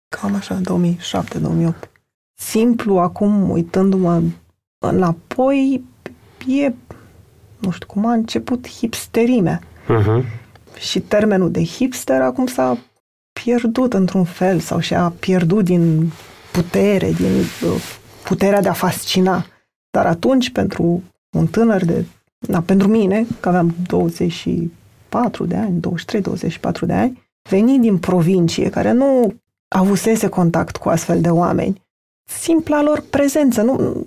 [0.09, 1.91] Cam așa, 2007-2008.
[2.35, 4.23] Simplu, acum, uitându-mă
[4.79, 5.85] înapoi,
[6.47, 6.73] e,
[7.59, 9.61] nu știu cum a început hipsterimea.
[9.61, 10.25] Uh-huh.
[10.79, 12.79] Și termenul de hipster acum s-a
[13.43, 16.13] pierdut într-un fel sau și-a pierdut din
[16.53, 17.33] putere, din
[17.65, 19.47] uh, puterea de a fascina.
[19.91, 22.05] Dar atunci, pentru un tânăr de...
[22.39, 28.93] Da, pentru mine, că aveam 24 de ani, 23-24 de ani, veni din provincie, care
[28.93, 29.35] nu
[29.69, 31.83] avusese contact cu astfel de oameni,
[32.25, 34.07] simpla lor prezență, nu,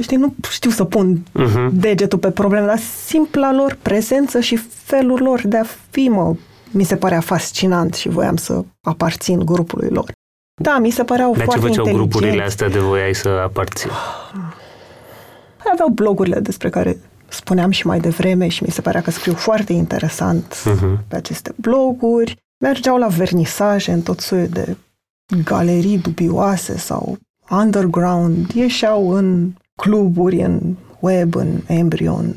[0.00, 1.70] știi, nu știu să pun uh-huh.
[1.72, 6.34] degetul pe probleme, dar simpla lor prezență și felul lor de a fi, mă,
[6.70, 10.12] mi se părea fascinant și voiam să aparțin grupului lor.
[10.62, 13.90] Da, mi se păreau Dar foarte ce făceau grupurile astea de voiai să aparții?
[15.72, 16.96] Aveau blogurile despre care
[17.28, 21.08] spuneam și mai devreme și mi se părea că scriu foarte interesant uh-huh.
[21.08, 22.36] pe aceste bloguri.
[22.58, 24.76] Mergeau la vernisaje în tot soiul de
[25.44, 27.18] galerii dubioase sau
[27.50, 28.50] underground.
[28.50, 30.60] Ieșeau în cluburi, în
[31.00, 32.32] web, în Embryo, în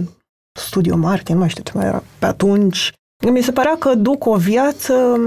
[0.60, 2.92] Studio Martin, nu mai știu ce mai era pe atunci.
[3.32, 5.20] Mi se părea că duc o viață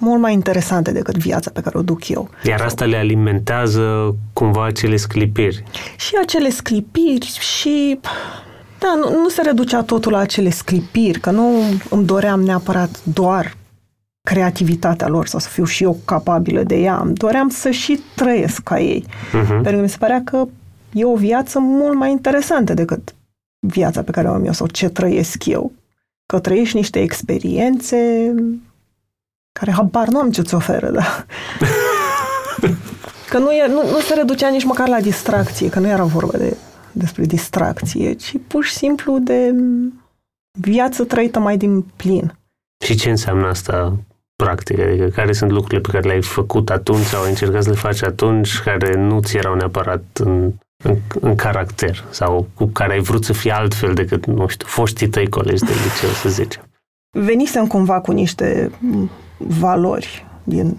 [0.00, 2.30] mult mai interesante decât viața pe care o duc eu.
[2.44, 5.64] Iar asta le alimentează cumva acele sclipiri.
[5.96, 8.00] Și acele sclipiri și...
[8.78, 13.56] Da, nu, nu se reducea totul la acele sclipiri, că nu îmi doream neapărat doar
[14.22, 17.00] creativitatea lor sau să fiu și eu capabilă de ea.
[17.04, 19.04] Îmi doream să și trăiesc ca ei.
[19.06, 19.48] Uh-huh.
[19.48, 20.46] Pentru că mi se părea că
[20.92, 23.14] e o viață mult mai interesantă decât
[23.66, 25.72] viața pe care o am eu sau ce trăiesc eu.
[26.26, 28.34] Că trăiești niște experiențe
[29.60, 31.24] care habar nu am ce-ți oferă, da.
[33.30, 36.38] că nu, e, nu, nu se reducea nici măcar la distracție, că nu era vorba
[36.38, 36.56] de,
[36.92, 39.54] despre distracție, ci pur și simplu de
[40.58, 42.34] viață trăită mai din plin.
[42.84, 43.96] Și ce înseamnă asta
[44.36, 44.78] practic?
[44.78, 48.02] Adică care sunt lucrurile pe care le-ai făcut atunci sau ai încercat să le faci
[48.02, 50.52] atunci care nu ți erau neapărat în,
[50.84, 55.08] în, în caracter sau cu care ai vrut să fii altfel decât, nu știu, foștii
[55.08, 56.62] tăi colegi de liceu, să zicem?
[57.18, 58.70] Venisem cumva cu niște
[59.46, 60.76] valori din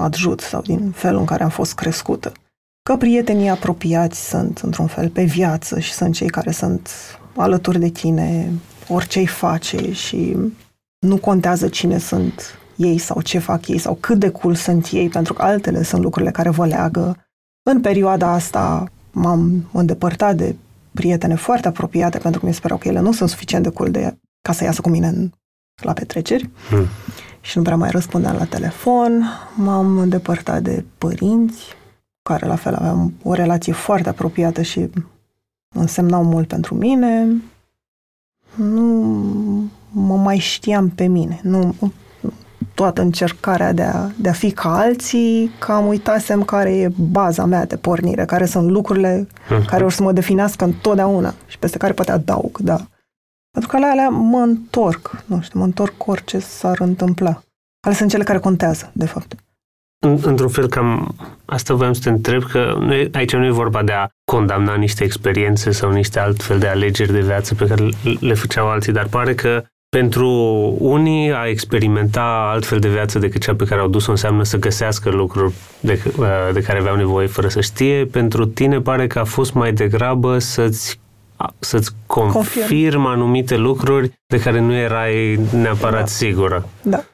[0.00, 2.32] adjut sau din felul în care am fost crescută.
[2.82, 6.90] Că prietenii apropiați sunt, într-un fel, pe viață și sunt cei care sunt
[7.36, 8.52] alături de tine,
[8.88, 10.36] orice îi face și
[11.06, 15.08] nu contează cine sunt ei sau ce fac ei sau cât de cool sunt ei,
[15.08, 17.16] pentru că altele sunt lucrurile care vă leagă.
[17.70, 20.54] În perioada asta m-am îndepărtat de
[20.92, 23.90] prietene foarte apropiate pentru că mi se păreau că ele nu sunt suficient de cool
[23.90, 25.30] de, ca să iasă cu mine în,
[25.82, 26.86] la petreceri hmm.
[27.44, 29.24] Și nu prea mai răspundeam la telefon.
[29.56, 31.64] M-am îndepărtat de părinți,
[32.22, 34.90] care la fel aveam o relație foarte apropiată și
[35.74, 37.26] însemnau mult pentru mine.
[38.54, 41.40] Nu mă mai știam pe mine.
[41.42, 41.74] Nu,
[42.74, 47.44] toată încercarea de a, de a fi ca alții, că am uitasem care e baza
[47.44, 49.66] mea de pornire, care sunt lucrurile uh-huh.
[49.66, 52.86] care o să mă definească întotdeauna și peste care poate adaug, da.
[53.52, 57.42] Pentru că la alea mă întorc, nu știu, mă întorc orice s-ar întâmpla.
[57.86, 59.34] Ale sunt cele care contează, de fapt.
[60.06, 63.82] Într-un fel, cam asta voiam să te întreb, că nu e, aici nu e vorba
[63.82, 67.88] de a condamna niște experiențe sau niște altfel de alegeri de viață pe care
[68.20, 70.28] le făceau alții, dar pare că pentru
[70.78, 75.10] unii a experimenta altfel de viață decât cea pe care au dus-o înseamnă să găsească
[75.10, 78.04] lucruri de, uh, de care aveau nevoie fără să știe.
[78.04, 81.00] Pentru tine pare că a fost mai degrabă să-ți
[81.58, 86.06] să-ți confirm, confirm anumite lucruri de care nu erai neapărat da.
[86.06, 86.68] sigură.
[86.82, 87.04] Da.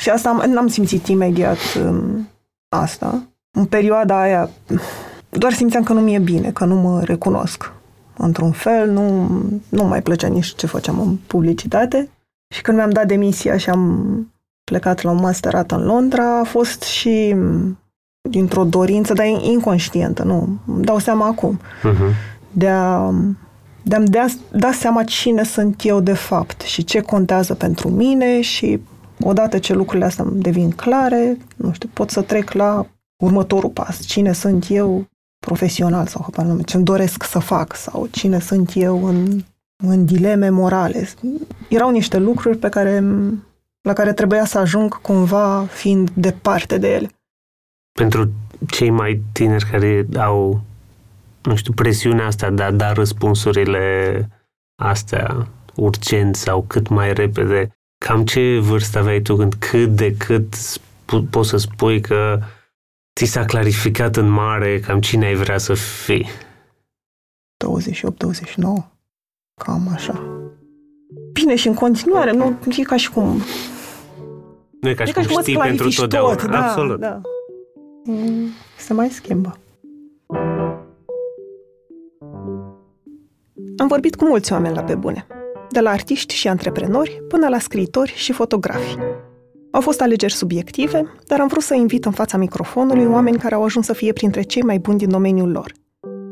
[0.00, 2.28] Și asta n-am simțit imediat um,
[2.68, 3.22] asta.
[3.50, 4.50] În perioada aia
[5.28, 7.72] doar simțeam că nu mi-e bine, că nu mă recunosc.
[8.16, 9.28] Într-un fel, nu,
[9.68, 12.08] nu mai plăcea nici ce făceam în publicitate.
[12.54, 14.32] Și când mi-am dat demisia și am
[14.64, 17.36] plecat la un masterat în Londra, a fost și
[18.28, 22.14] dintr-o dorință, dar inconștientă, nu, îmi dau seama acum, uh-huh.
[22.52, 23.12] de a
[23.88, 28.40] de a-mi da, da seama cine sunt eu de fapt și ce contează pentru mine
[28.40, 28.80] și
[29.20, 32.86] odată ce lucrurile astea îmi devin clare, nu știu, pot să trec la
[33.22, 34.00] următorul pas.
[34.00, 35.06] Cine sunt eu
[35.46, 36.26] profesional sau
[36.66, 39.42] ce îmi doresc să fac sau cine sunt eu în
[39.84, 41.08] în dileme morale.
[41.68, 43.04] Erau niște lucruri pe care,
[43.80, 47.08] la care trebuia să ajung cumva fiind departe de ele.
[47.92, 48.30] Pentru
[48.66, 50.60] cei mai tineri care au,
[51.42, 54.28] nu știu, presiunea asta de a da răspunsurile
[54.82, 57.70] astea urgent sau cât mai repede,
[58.04, 62.38] cam ce vârstă aveai tu când cât de cât sp- poți să spui că
[63.20, 66.26] ți s-a clarificat în mare cam cine ai vrea să fii?
[66.26, 66.26] 28-29.
[69.64, 70.42] Cam așa.
[71.32, 73.42] Bine, și în continuare, nu e ca și cum...
[74.80, 76.34] Nu e ca și cum știi pentru totdeauna.
[76.34, 77.00] Tot, da, Absolut.
[77.00, 77.20] Da.
[78.04, 78.48] Mm,
[78.78, 79.58] se mai schimbă.
[83.78, 85.26] Am vorbit cu mulți oameni la pe bune,
[85.70, 88.96] de la artiști și antreprenori până la scriitori și fotografi.
[89.70, 93.64] Au fost alegeri subiective, dar am vrut să invit în fața microfonului oameni care au
[93.64, 95.72] ajuns să fie printre cei mai buni din domeniul lor–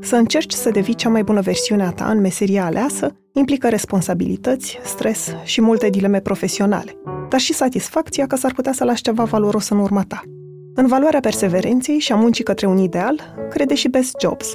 [0.06, 4.78] să încerci să devii cea mai bună versiune a ta în meseria aleasă implică responsabilități,
[4.84, 6.92] stres și multe dileme profesionale,
[7.28, 10.22] dar și satisfacția că s-ar putea să lași ceva valoros în urma ta.
[10.74, 14.54] În valoarea perseverenței și a muncii către un ideal, crede și Best Jobs.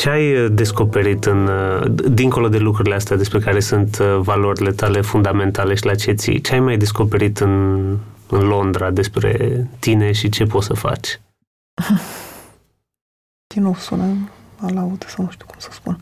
[0.00, 4.72] Ce ai uh, descoperit în, uh, dincolo de lucrurile astea despre care sunt uh, valorile
[4.72, 7.80] tale fundamentale și la ce ții, ce ai mai descoperit în,
[8.28, 11.20] în Londra despre tine și ce poți să faci?
[13.54, 14.04] Din nou sună
[14.60, 15.98] la laudă sau nu știu cum să spun.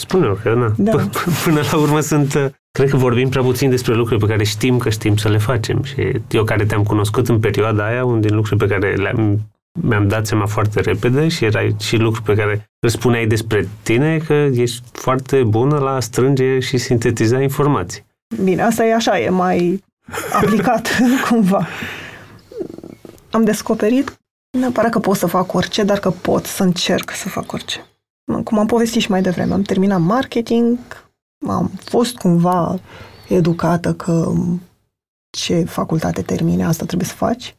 [0.00, 0.72] Spune-o, că na.
[0.76, 1.08] Da.
[1.44, 2.34] Până la urmă sunt...
[2.34, 5.38] Uh, cred că vorbim prea puțin despre lucruri pe care știm că știm să le
[5.38, 5.82] facem.
[5.82, 9.40] Și eu care te-am cunoscut în perioada aia, unul din lucruri pe care le-am,
[9.80, 14.18] mi-am dat seama foarte repede și erai și lucruri pe care îl spuneai despre tine,
[14.18, 18.04] că ești foarte bună la a strânge și sintetiza informații.
[18.42, 19.84] Bine, asta e așa, e mai
[20.32, 20.88] aplicat
[21.28, 21.66] cumva.
[23.30, 24.16] Am descoperit
[24.58, 27.86] Neapărat că pot să fac orice, dar că pot să încerc să fac orice.
[28.44, 30.78] Cum am povestit și mai devreme, am terminat marketing,
[31.46, 32.78] am fost cumva
[33.28, 34.32] educată că
[35.30, 37.56] ce facultate termine, asta trebuie să faci.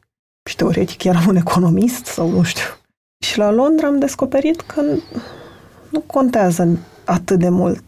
[0.49, 2.65] Și teoretic eram un economist sau nu știu.
[3.25, 4.81] Și la Londra am descoperit că
[5.89, 7.83] nu contează atât de mult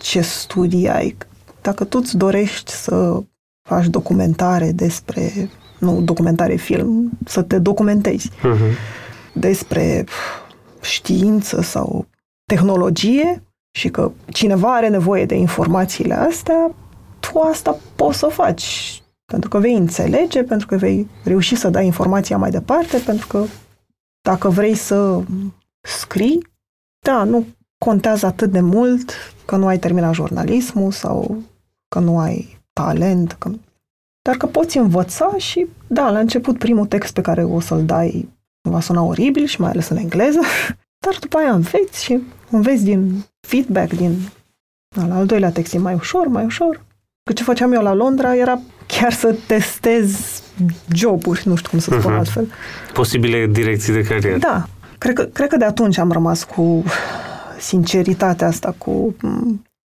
[0.00, 1.16] ce studii ai.
[1.62, 3.22] Dacă tu îți dorești să
[3.68, 8.30] faci documentare despre nu documentare film, să te documentezi.
[8.30, 8.94] Uh-huh.
[9.32, 10.04] despre
[10.80, 12.06] știință sau
[12.46, 13.42] tehnologie
[13.78, 16.74] și că cineva are nevoie de informațiile astea,
[17.20, 19.02] tu asta poți să faci.
[19.32, 23.44] Pentru că vei înțelege, pentru că vei reuși să dai informația mai departe, pentru că
[24.20, 25.22] dacă vrei să
[25.80, 26.46] scrii,
[27.06, 27.46] da, nu
[27.78, 29.12] contează atât de mult
[29.44, 31.42] că nu ai terminat jurnalismul sau
[31.88, 33.50] că nu ai talent, că...
[34.22, 38.28] dar că poți învăța și, da, la început primul text pe care o să-l dai
[38.68, 40.40] va suna oribil și mai ales în engleză,
[41.04, 42.20] dar după aia înveți și
[42.50, 44.18] înveți din feedback, din
[45.08, 46.84] la al doilea text e mai ușor, mai ușor.
[47.26, 50.16] Că ce făceam eu la Londra era chiar să testez
[50.94, 52.18] joburi, nu știu cum să spun uh-huh.
[52.18, 52.52] altfel.
[52.92, 54.38] Posibile direcții de carieră.
[54.38, 54.66] Da.
[54.98, 56.84] Cred că, cred că de atunci am rămas cu
[57.58, 59.16] sinceritatea asta, cu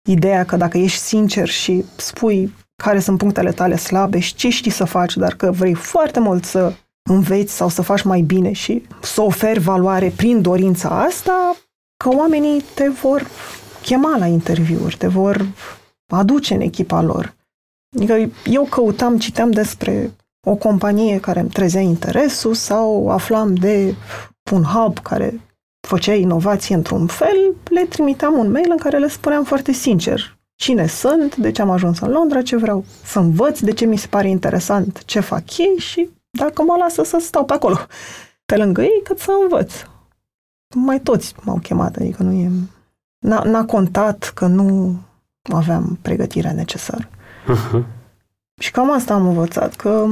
[0.09, 4.70] ideea că dacă ești sincer și spui care sunt punctele tale slabe și ce știi
[4.70, 6.72] să faci, dar că vrei foarte mult să
[7.11, 11.57] înveți sau să faci mai bine și să oferi valoare prin dorința asta,
[11.97, 13.26] că oamenii te vor
[13.82, 15.47] chema la interviuri, te vor
[16.11, 17.35] aduce în echipa lor.
[17.97, 20.11] Adică eu căutam, citeam despre
[20.47, 23.95] o companie care îmi trezea interesul sau aflam de
[24.53, 25.41] un hub care
[25.89, 30.87] făcea inovație într-un fel, le trimiteam un mail în care le spuneam foarte sincer cine
[30.87, 34.07] sunt, de ce am ajuns în Londra, ce vreau să învăț, de ce mi se
[34.07, 37.77] pare interesant ce fac ei și dacă mă lasă să stau pe acolo,
[38.47, 39.73] pe lângă ei, cât să învăț.
[40.75, 42.51] Mai toți m-au chemat, adică nu e...
[43.19, 44.95] N-a, n-a contat că nu
[45.43, 47.09] aveam pregătirea necesară.
[47.09, 47.84] Uh-huh.
[48.61, 50.07] Și cam asta am învățat, că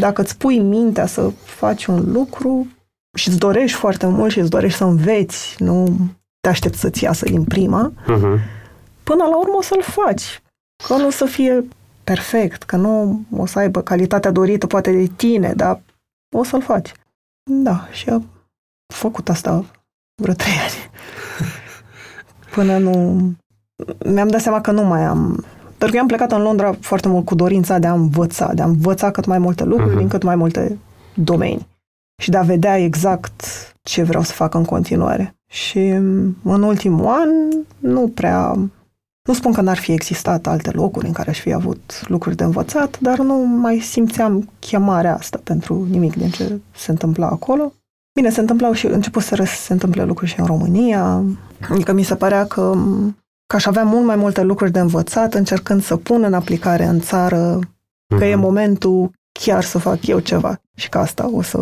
[0.00, 2.66] dacă îți pui mintea să faci un lucru
[3.16, 5.96] și îți dorești foarte mult și îți dorești să înveți, nu
[6.40, 8.38] te aștepți să-ți iasă din prima, uh-huh.
[9.02, 10.42] până la urmă o să-l faci.
[10.86, 11.64] Că nu o să fie
[12.04, 15.80] perfect, că nu o să aibă calitatea dorită poate de tine, dar
[16.36, 16.92] o să-l faci.
[17.50, 18.28] Da, și am
[18.94, 19.64] făcut asta
[20.22, 20.90] vreo trei ani.
[22.54, 23.32] Până nu...
[24.04, 25.44] Mi-am dat seama că nu mai am...
[25.68, 28.62] Pentru că eu am plecat în Londra foarte mult cu dorința de a învăța, de
[28.62, 29.98] a învăța cât mai multe lucruri uh-huh.
[29.98, 30.78] din cât mai multe
[31.14, 31.66] domenii
[32.22, 33.42] și de a vedea exact
[33.82, 35.36] ce vreau să fac în continuare.
[35.50, 35.78] Și
[36.42, 37.28] în ultimul an
[37.78, 38.56] nu prea
[39.28, 42.44] nu spun că n-ar fi existat alte locuri în care aș fi avut lucruri de
[42.44, 47.72] învățat, dar nu mai simțeam chemarea asta pentru nimic din ce se întâmpla acolo.
[48.14, 51.24] Bine, se întâmplau și început să se întâmple lucruri și în România.
[51.70, 52.76] Adică mi se părea că,
[53.54, 57.00] că aș avea mult mai multe lucruri de învățat încercând să pun în aplicare în
[57.00, 58.18] țară mm-hmm.
[58.18, 58.44] că e mhm.
[58.44, 61.58] momentul chiar să fac eu ceva și că asta o să,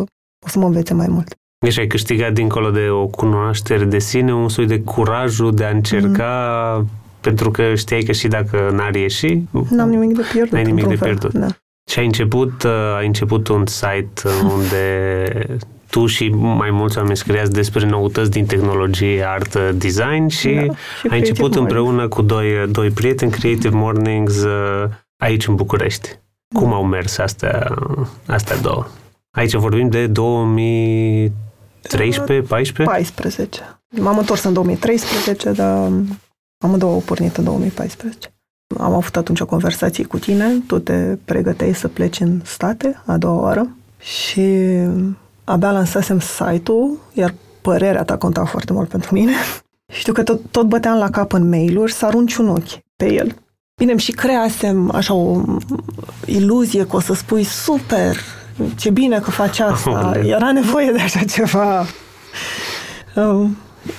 [0.47, 1.35] o să mă învețe mai mult.
[1.59, 5.71] Deci ai câștigat dincolo de o cunoaștere de sine, un soi de curajul de a
[5.71, 6.89] încerca mm
[7.21, 9.39] pentru că știai că și dacă n-ar ieși...
[9.71, 10.53] N-am nimic de pierdut.
[10.53, 11.33] N-ai nimic de pierdut.
[11.33, 11.47] Da.
[11.91, 15.59] Și ai început, uh, ai început un site unde
[15.93, 21.07] tu și mai mulți oameni scriați despre noutăți din tehnologie, artă, design și, da, și
[21.11, 21.57] ai început Mornings.
[21.57, 24.85] împreună cu doi, doi prieteni Creative Mornings uh,
[25.17, 26.09] aici în București.
[26.09, 26.17] Da.
[26.61, 27.75] Cum au mers astea,
[28.27, 28.87] astea două?
[29.31, 32.95] Aici vorbim de 2013, 14?
[32.95, 33.81] 14.
[34.01, 35.91] M-am întors în 2013, dar
[36.65, 38.33] Amândouă au pornit în 2014.
[38.79, 43.17] Am avut atunci o conversație cu tine, tu te pregăteai să pleci în state a
[43.17, 43.69] doua oară
[44.01, 44.41] și
[45.45, 49.33] abia lansasem site-ul, iar părerea ta conta foarte mult pentru mine.
[50.01, 53.35] Știu că tot, tot băteam la cap în mail-uri să arunci un ochi pe el.
[53.77, 55.43] Bine, și creasem așa o
[56.27, 58.17] iluzie că o să spui super,
[58.77, 61.85] ce bine că faci asta, era nevoie de așa ceva.
[63.15, 63.49] Uh,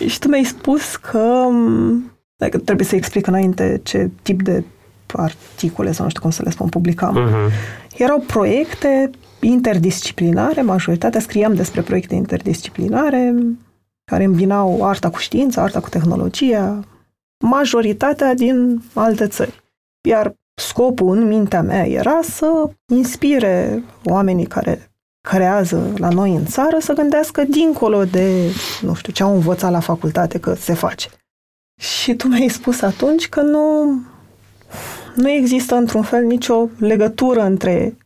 [0.08, 1.48] și tu mi-ai spus că
[2.44, 4.64] Adică trebuie să explic înainte ce tip de
[5.14, 7.18] articole, sau nu știu cum să le spun, publicam.
[7.18, 7.52] Uh-huh.
[7.98, 9.10] Erau proiecte
[9.44, 13.36] interdisciplinare, majoritatea scriam despre proiecte interdisciplinare
[14.12, 16.80] care îmbinau arta cu știința, arta cu tehnologia,
[17.46, 19.64] majoritatea din alte țări.
[20.08, 24.91] Iar scopul în mintea mea era să inspire oamenii care
[25.28, 29.80] creează la noi în țară să gândească dincolo de, nu știu, ce au învățat la
[29.80, 31.10] facultate că se face.
[31.82, 33.84] Și tu mi-ai spus atunci că nu,
[35.16, 37.98] nu există într-un fel nicio legătură între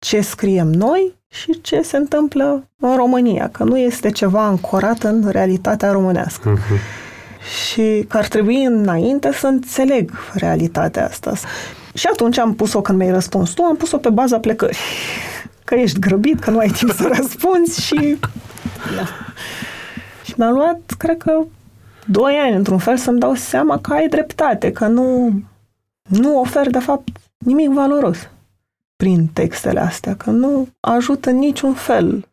[0.00, 5.28] ce scriem noi și ce se întâmplă în România, că nu este ceva ancorat în
[5.28, 6.54] realitatea românească.
[6.54, 6.80] Uh-huh.
[7.64, 11.32] Și că ar trebui înainte să înțeleg realitatea asta.
[11.94, 14.76] Și atunci am pus-o, când mi-ai răspuns tu, am pus-o pe baza plecării.
[15.64, 18.18] Că ești grăbit, că nu ai timp să răspunzi și...
[18.96, 19.04] Da.
[20.24, 21.42] Și mi-a luat, cred că,
[22.06, 25.32] doi ani, într-un fel, să-mi dau seama că ai dreptate, că nu,
[26.02, 28.28] nu ofer, de fapt, nimic valoros
[29.00, 32.24] prin textele astea, că nu ajută în niciun fel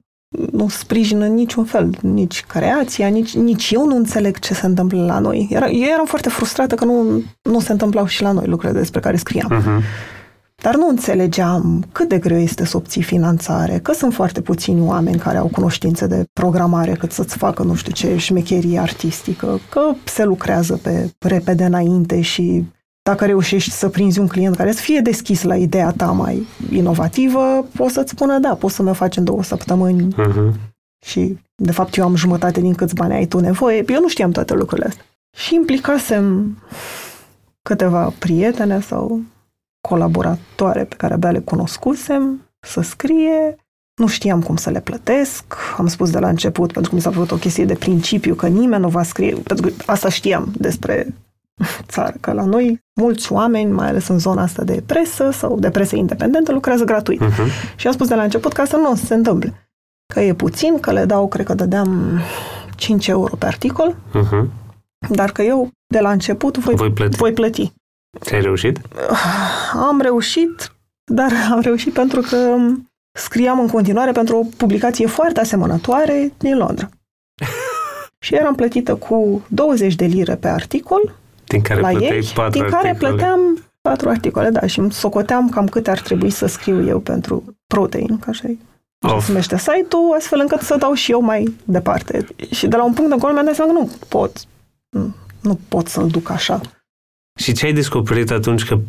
[0.51, 5.19] nu sprijină niciun fel, nici creația, nici, nici eu nu înțeleg ce se întâmplă la
[5.19, 5.47] noi.
[5.51, 8.99] Era, eu eram foarte frustrată că nu, nu se întâmplau și la noi lucrurile despre
[8.99, 9.51] care scriam.
[9.61, 9.83] Uh-huh.
[10.55, 15.17] Dar nu înțelegeam cât de greu este să obții finanțare, că sunt foarte puțini oameni
[15.17, 20.23] care au cunoștințe de programare cât să-ți facă nu știu ce șmecherie artistică, că se
[20.23, 22.65] lucrează pe repede înainte și
[23.07, 27.65] dacă reușești să prinzi un client care să fie deschis la ideea ta mai inovativă,
[27.75, 30.53] poți să-ți spună, da, poți să mă faci în două săptămâni uh-huh.
[31.05, 33.83] și, de fapt, eu am jumătate din câți bani ai tu nevoie.
[33.87, 35.05] Eu nu știam toate lucrurile astea.
[35.37, 36.57] Și implicasem
[37.61, 39.21] câteva prietene sau
[39.87, 43.55] colaboratoare pe care abia le cunoscusem să scrie.
[44.01, 45.43] Nu știam cum să le plătesc.
[45.77, 48.47] Am spus de la început, pentru că mi s-a făcut o chestie de principiu, că
[48.47, 49.35] nimeni nu va scrie.
[49.35, 51.07] Pentru că asta știam despre
[51.93, 55.69] țară, că la noi mulți oameni, mai ales în zona asta de presă sau de
[55.69, 57.21] presă independentă, lucrează gratuit.
[57.21, 57.75] Uh-huh.
[57.75, 59.69] Și am spus de la început că asta nu o să se întâmple.
[60.13, 62.19] Că e puțin, că le dau, cred că dădeam
[62.75, 64.47] 5 euro pe articol, uh-huh.
[65.09, 67.17] dar că eu de la început voi, voi plăti.
[67.17, 67.73] Voi plăti.
[68.31, 68.81] Ai reușit?
[69.89, 70.75] Am reușit,
[71.11, 72.57] dar am reușit pentru că
[73.19, 76.89] scriam în continuare pentru o publicație foarte asemănătoare din Londra.
[78.25, 81.15] și eram plătită cu 20 de lire pe articol
[81.47, 83.11] din care la plăteai ei, patru din care articole.
[83.11, 83.39] plăteam
[83.81, 88.19] patru articole, da, și îmi socoteam cam câte ar trebui să scriu eu pentru protein,
[88.19, 88.47] ca așa
[89.01, 89.23] Of.
[89.23, 92.25] se numește site-ul, astfel încât să dau și eu mai departe.
[92.51, 94.37] Și de la un punct încolo mi-am dat seama că nu pot,
[94.89, 96.61] nu, nu pot să-l duc așa.
[97.39, 98.79] Și ce ai descoperit atunci că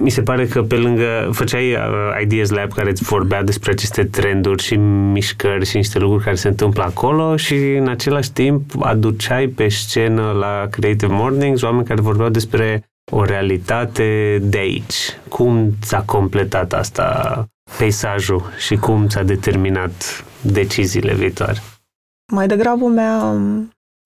[0.00, 1.80] mi se pare că pe lângă făceai uh,
[2.22, 6.48] Ideas Lab care îți vorbea despre aceste trenduri și mișcări și niște lucruri care se
[6.48, 12.28] întâmplă acolo și în același timp aduceai pe scenă la Creative Mornings oameni care vorbeau
[12.28, 15.18] despre o realitate de aici.
[15.28, 17.46] Cum ți-a completat asta
[17.78, 21.58] peisajul și cum ți-a determinat deciziile viitoare?
[22.32, 23.34] Mai degrabă mi-a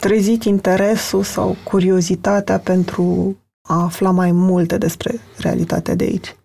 [0.02, 6.36] trezit interesul sau curiozitatea pentru a afla mai multe despre realitatea de aici.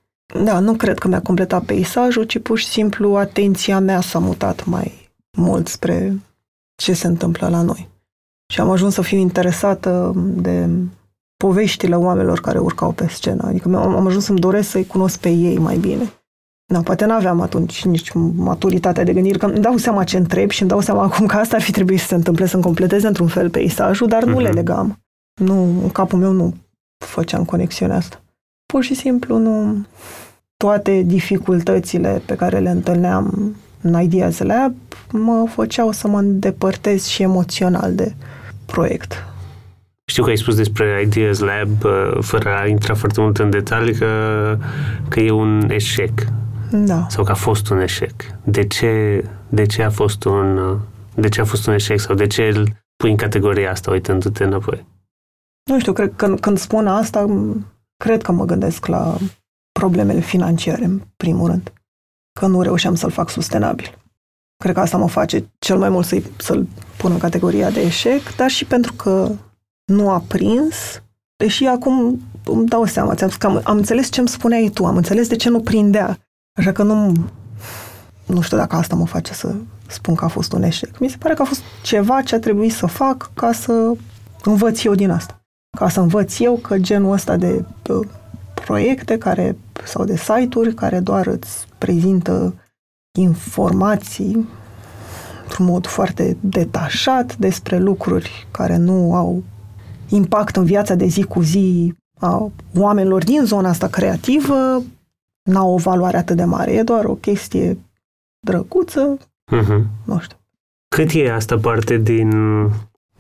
[0.43, 4.65] Da, nu cred că mi-a completat peisajul, ci pur și simplu atenția mea s-a mutat
[4.65, 6.22] mai mult spre
[6.76, 7.89] ce se întâmplă la noi.
[8.53, 10.69] Și am ajuns să fiu interesată de
[11.38, 13.43] poveștile oamenilor care urcau pe scenă.
[13.47, 16.13] Adică am ajuns să-mi doresc să-i cunosc pe ei mai bine.
[16.65, 20.49] Da, poate nu aveam atunci nici maturitatea de gândire, că îmi dau seama ce întreb
[20.49, 23.07] și îmi dau seama acum că asta ar fi trebuit să se întâmple, să-mi completeze
[23.07, 24.41] într-un fel peisajul, dar nu uh-huh.
[24.41, 24.55] le mhm.
[24.55, 24.99] legam.
[25.41, 26.53] Nu, în capul meu nu
[27.06, 28.22] făceam conexiunea asta.
[28.66, 29.86] Pur și simplu nu...
[30.58, 34.76] Toate dificultățile pe care le întâlneam în Ideas Lab
[35.12, 38.14] mă făceau să mă îndepărtez și emoțional de
[38.66, 39.26] proiect.
[40.06, 43.93] Știu că ai spus despre Ideas Lab, uh, fără a intra foarte mult în detalii,
[43.93, 44.08] că,
[45.08, 46.12] că e un eșec.
[46.72, 47.06] Da.
[47.10, 48.14] Sau că a fost un eșec.
[48.43, 50.78] De ce, de ce a fost un
[51.16, 54.43] de ce a fost un eșec sau de ce îl pui în categoria asta uitându-te
[54.43, 54.86] înapoi?
[55.64, 57.26] Nu știu, cred că când, când spun asta,
[57.97, 59.18] cred că mă gândesc la
[59.72, 61.74] problemele financiare, în primul rând.
[62.39, 63.97] Că nu reușeam să-l fac sustenabil.
[64.57, 68.36] Cred că asta mă face cel mai mult să să-l pun în categoria de eșec,
[68.36, 69.32] dar și pentru că
[69.86, 71.01] nu a prins,
[71.36, 74.95] deși acum îmi dau seama, ți-am că am, am înțeles ce îmi spuneai tu, am
[74.95, 76.18] înțeles de ce nu prindea.
[76.57, 77.14] Așa că nu,
[78.26, 79.55] nu știu dacă asta mă face să
[79.88, 80.99] spun că a fost un eșec.
[80.99, 83.91] Mi se pare că a fost ceva ce a trebuit să fac ca să
[84.43, 85.41] învăț eu din asta
[85.78, 87.65] ca să învăț eu că genul ăsta de
[88.53, 92.53] proiecte care, sau de site-uri care doar îți prezintă
[93.19, 94.47] informații
[95.43, 99.43] într-un mod foarte detașat despre lucruri care nu au
[100.09, 104.84] impact în viața de zi cu zi a oamenilor din zona asta creativă,
[105.49, 106.72] n-au o valoare atât de mare.
[106.72, 107.78] E doar o chestie
[108.39, 109.84] drăguță, uh-huh.
[110.03, 110.38] nu știu.
[110.95, 112.30] Cât e asta parte din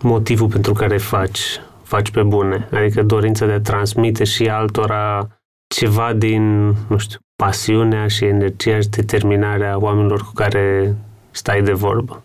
[0.01, 1.59] motivul pentru care faci
[1.91, 2.67] faci pe bune.
[2.71, 5.27] Adică dorința de a transmite și altora
[5.67, 10.95] ceva din, nu știu, pasiunea și energia și determinarea oamenilor cu care
[11.31, 12.23] stai de vorbă.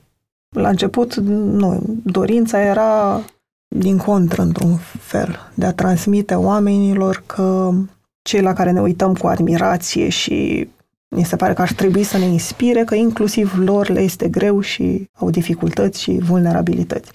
[0.56, 1.14] La început,
[1.60, 3.20] nu, dorința era
[3.68, 7.70] din contră, într-un fel, de a transmite oamenilor că
[8.22, 10.68] cei la care ne uităm cu admirație și
[11.16, 14.60] mi se pare că ar trebui să ne inspire, că inclusiv lor le este greu
[14.60, 17.10] și au dificultăți și vulnerabilități.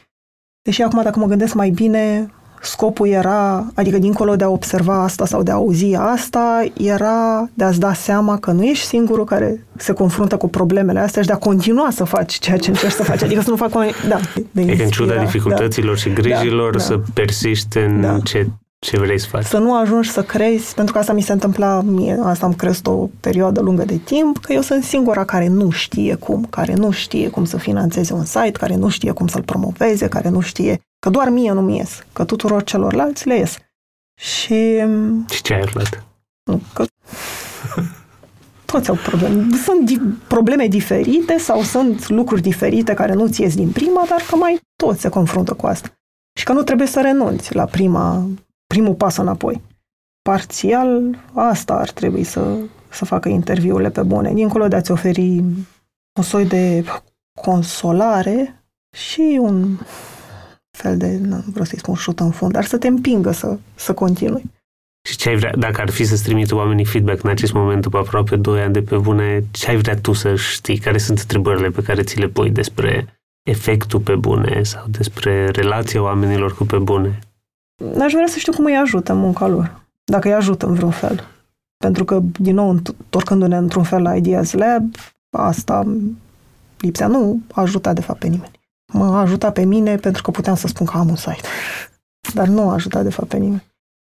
[0.62, 2.32] Deși acum, dacă mă gândesc mai bine,
[2.62, 7.64] Scopul era, adică dincolo de a observa asta sau de a auzi asta, era de
[7.64, 11.34] a-ți da seama că nu ești singurul care se confruntă cu problemele astea și de
[11.34, 13.24] a continua să faci ceea ce încerci să faci.
[13.24, 13.80] Adică să nu fac o...
[14.08, 14.20] Da,
[14.52, 16.84] de adică în ciuda dificcultăților da, și grijilor da, da.
[16.84, 18.18] să persiști în da.
[18.24, 18.48] ce
[18.86, 19.44] ce vrei să faci.
[19.44, 22.88] Să nu ajungi să crezi, pentru că asta mi se întâmpla mie, asta am crezut
[22.88, 26.92] o perioadă lungă de timp, că eu sunt singura care nu știe cum, care nu
[26.92, 30.82] știe cum să financeze un site, care nu știe cum să-l promoveze, care nu știe,
[31.02, 33.58] că doar mie nu-mi ies, că tuturor celorlalți le ies.
[34.20, 34.82] Și...
[35.30, 36.04] Și ce ai aflat?
[36.74, 36.86] Că
[38.72, 39.56] toți au probleme.
[39.56, 44.36] Sunt di- probleme diferite sau sunt lucruri diferite care nu-ți ies din prima, dar că
[44.36, 45.90] mai toți se confruntă cu asta.
[46.40, 48.28] Și că nu trebuie să renunți la prima,
[48.68, 49.62] primul pas înapoi.
[50.22, 52.58] Parțial, asta ar trebui să,
[52.90, 55.44] să facă interviurile pe bune, dincolo de a-ți oferi
[56.18, 56.86] un soi de
[57.42, 58.64] consolare
[58.96, 59.78] și un
[60.78, 63.94] fel de, nu vreau să-i spun șut în fund, dar să te împingă să, să
[63.94, 64.44] continui.
[65.10, 67.98] Și ce ai vrea, dacă ar fi să-ți trimită oamenii feedback în acest moment după
[67.98, 70.78] aproape 2 ani de pe bune, ce ai vrea tu să știi?
[70.78, 76.02] Care sunt întrebările pe care ți le pui despre efectul pe bune sau despre relația
[76.02, 77.20] oamenilor cu pe bune?
[78.00, 81.28] Aș vrea să știu cum îi ajută munca lor, dacă îi ajută în vreun fel.
[81.78, 84.96] Pentru că, din nou, întorcându-ne într-un fel la Ideas Lab,
[85.38, 85.98] asta
[86.78, 88.60] lipsea, nu ajuta de fapt pe nimeni.
[88.92, 91.48] Mă ajuta pe mine pentru că puteam să spun că am un site.
[92.34, 93.64] Dar nu a ajutat de fapt pe nimeni.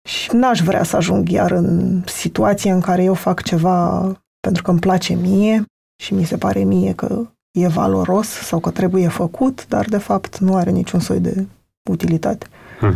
[0.08, 4.00] Și n-aș vrea să ajung iar în situația în care eu fac ceva
[4.40, 5.64] pentru că îmi place mie
[6.02, 10.38] și mi se pare mie că e valoros sau că trebuie făcut, dar de fapt
[10.38, 11.46] nu are niciun soi de
[11.90, 12.46] utilitate.
[12.78, 12.94] Hmm.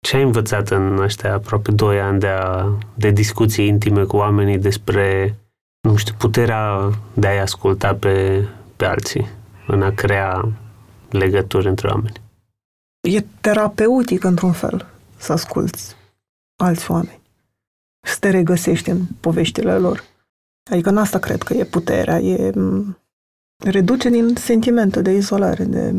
[0.00, 4.58] Ce ai învățat în ăștia aproape doi ani de, a, de discuții intime cu oamenii
[4.58, 5.34] despre,
[5.80, 8.44] nu știu, puterea de a-i asculta pe,
[8.76, 9.28] pe alții,
[9.66, 10.48] în a crea
[11.16, 12.20] legături între oameni?
[13.00, 14.86] E terapeutic într-un fel
[15.16, 15.96] să asculți
[16.56, 17.20] alți oameni.
[18.00, 20.04] Să te regăsești în poveștile lor.
[20.70, 22.52] Adică în asta cred că e puterea, e
[23.64, 25.90] reduce din sentimente de izolare, de,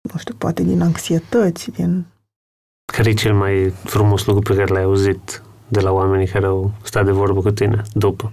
[0.00, 2.06] nu știu, poate din anxietăți, din...
[2.92, 6.72] Care e cel mai frumos lucru pe care l-ai auzit de la oamenii care au
[6.82, 8.32] stat de vorbă cu tine după?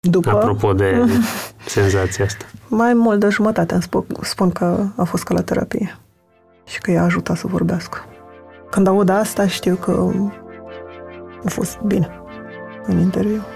[0.00, 0.30] După?
[0.30, 1.04] Apropo de
[1.66, 2.44] senzația asta.
[2.68, 5.98] Mai mult de jumătate îmi spun, spun că a fost ca la terapie
[6.64, 7.98] și că i-a ajutat să vorbească.
[8.70, 10.10] Când aud asta, știu că
[11.44, 12.20] a fost bine
[12.86, 13.42] în interviu.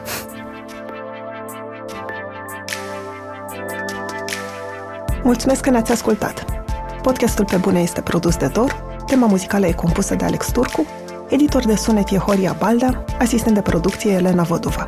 [5.22, 6.44] Mulțumesc că ne-ați ascultat!
[7.02, 8.72] Podcastul Pe Bune este produs de Dor,
[9.06, 10.86] tema muzicală e compusă de Alex Turcu,
[11.28, 14.86] editor de sunet e Horia Balda, asistent de producție Elena Văduva.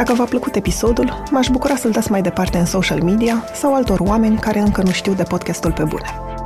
[0.00, 4.00] Dacă v-a plăcut episodul, m-aș bucura să-l dați mai departe în social media sau altor
[4.00, 6.39] oameni care încă nu știu de podcastul Pe Bune.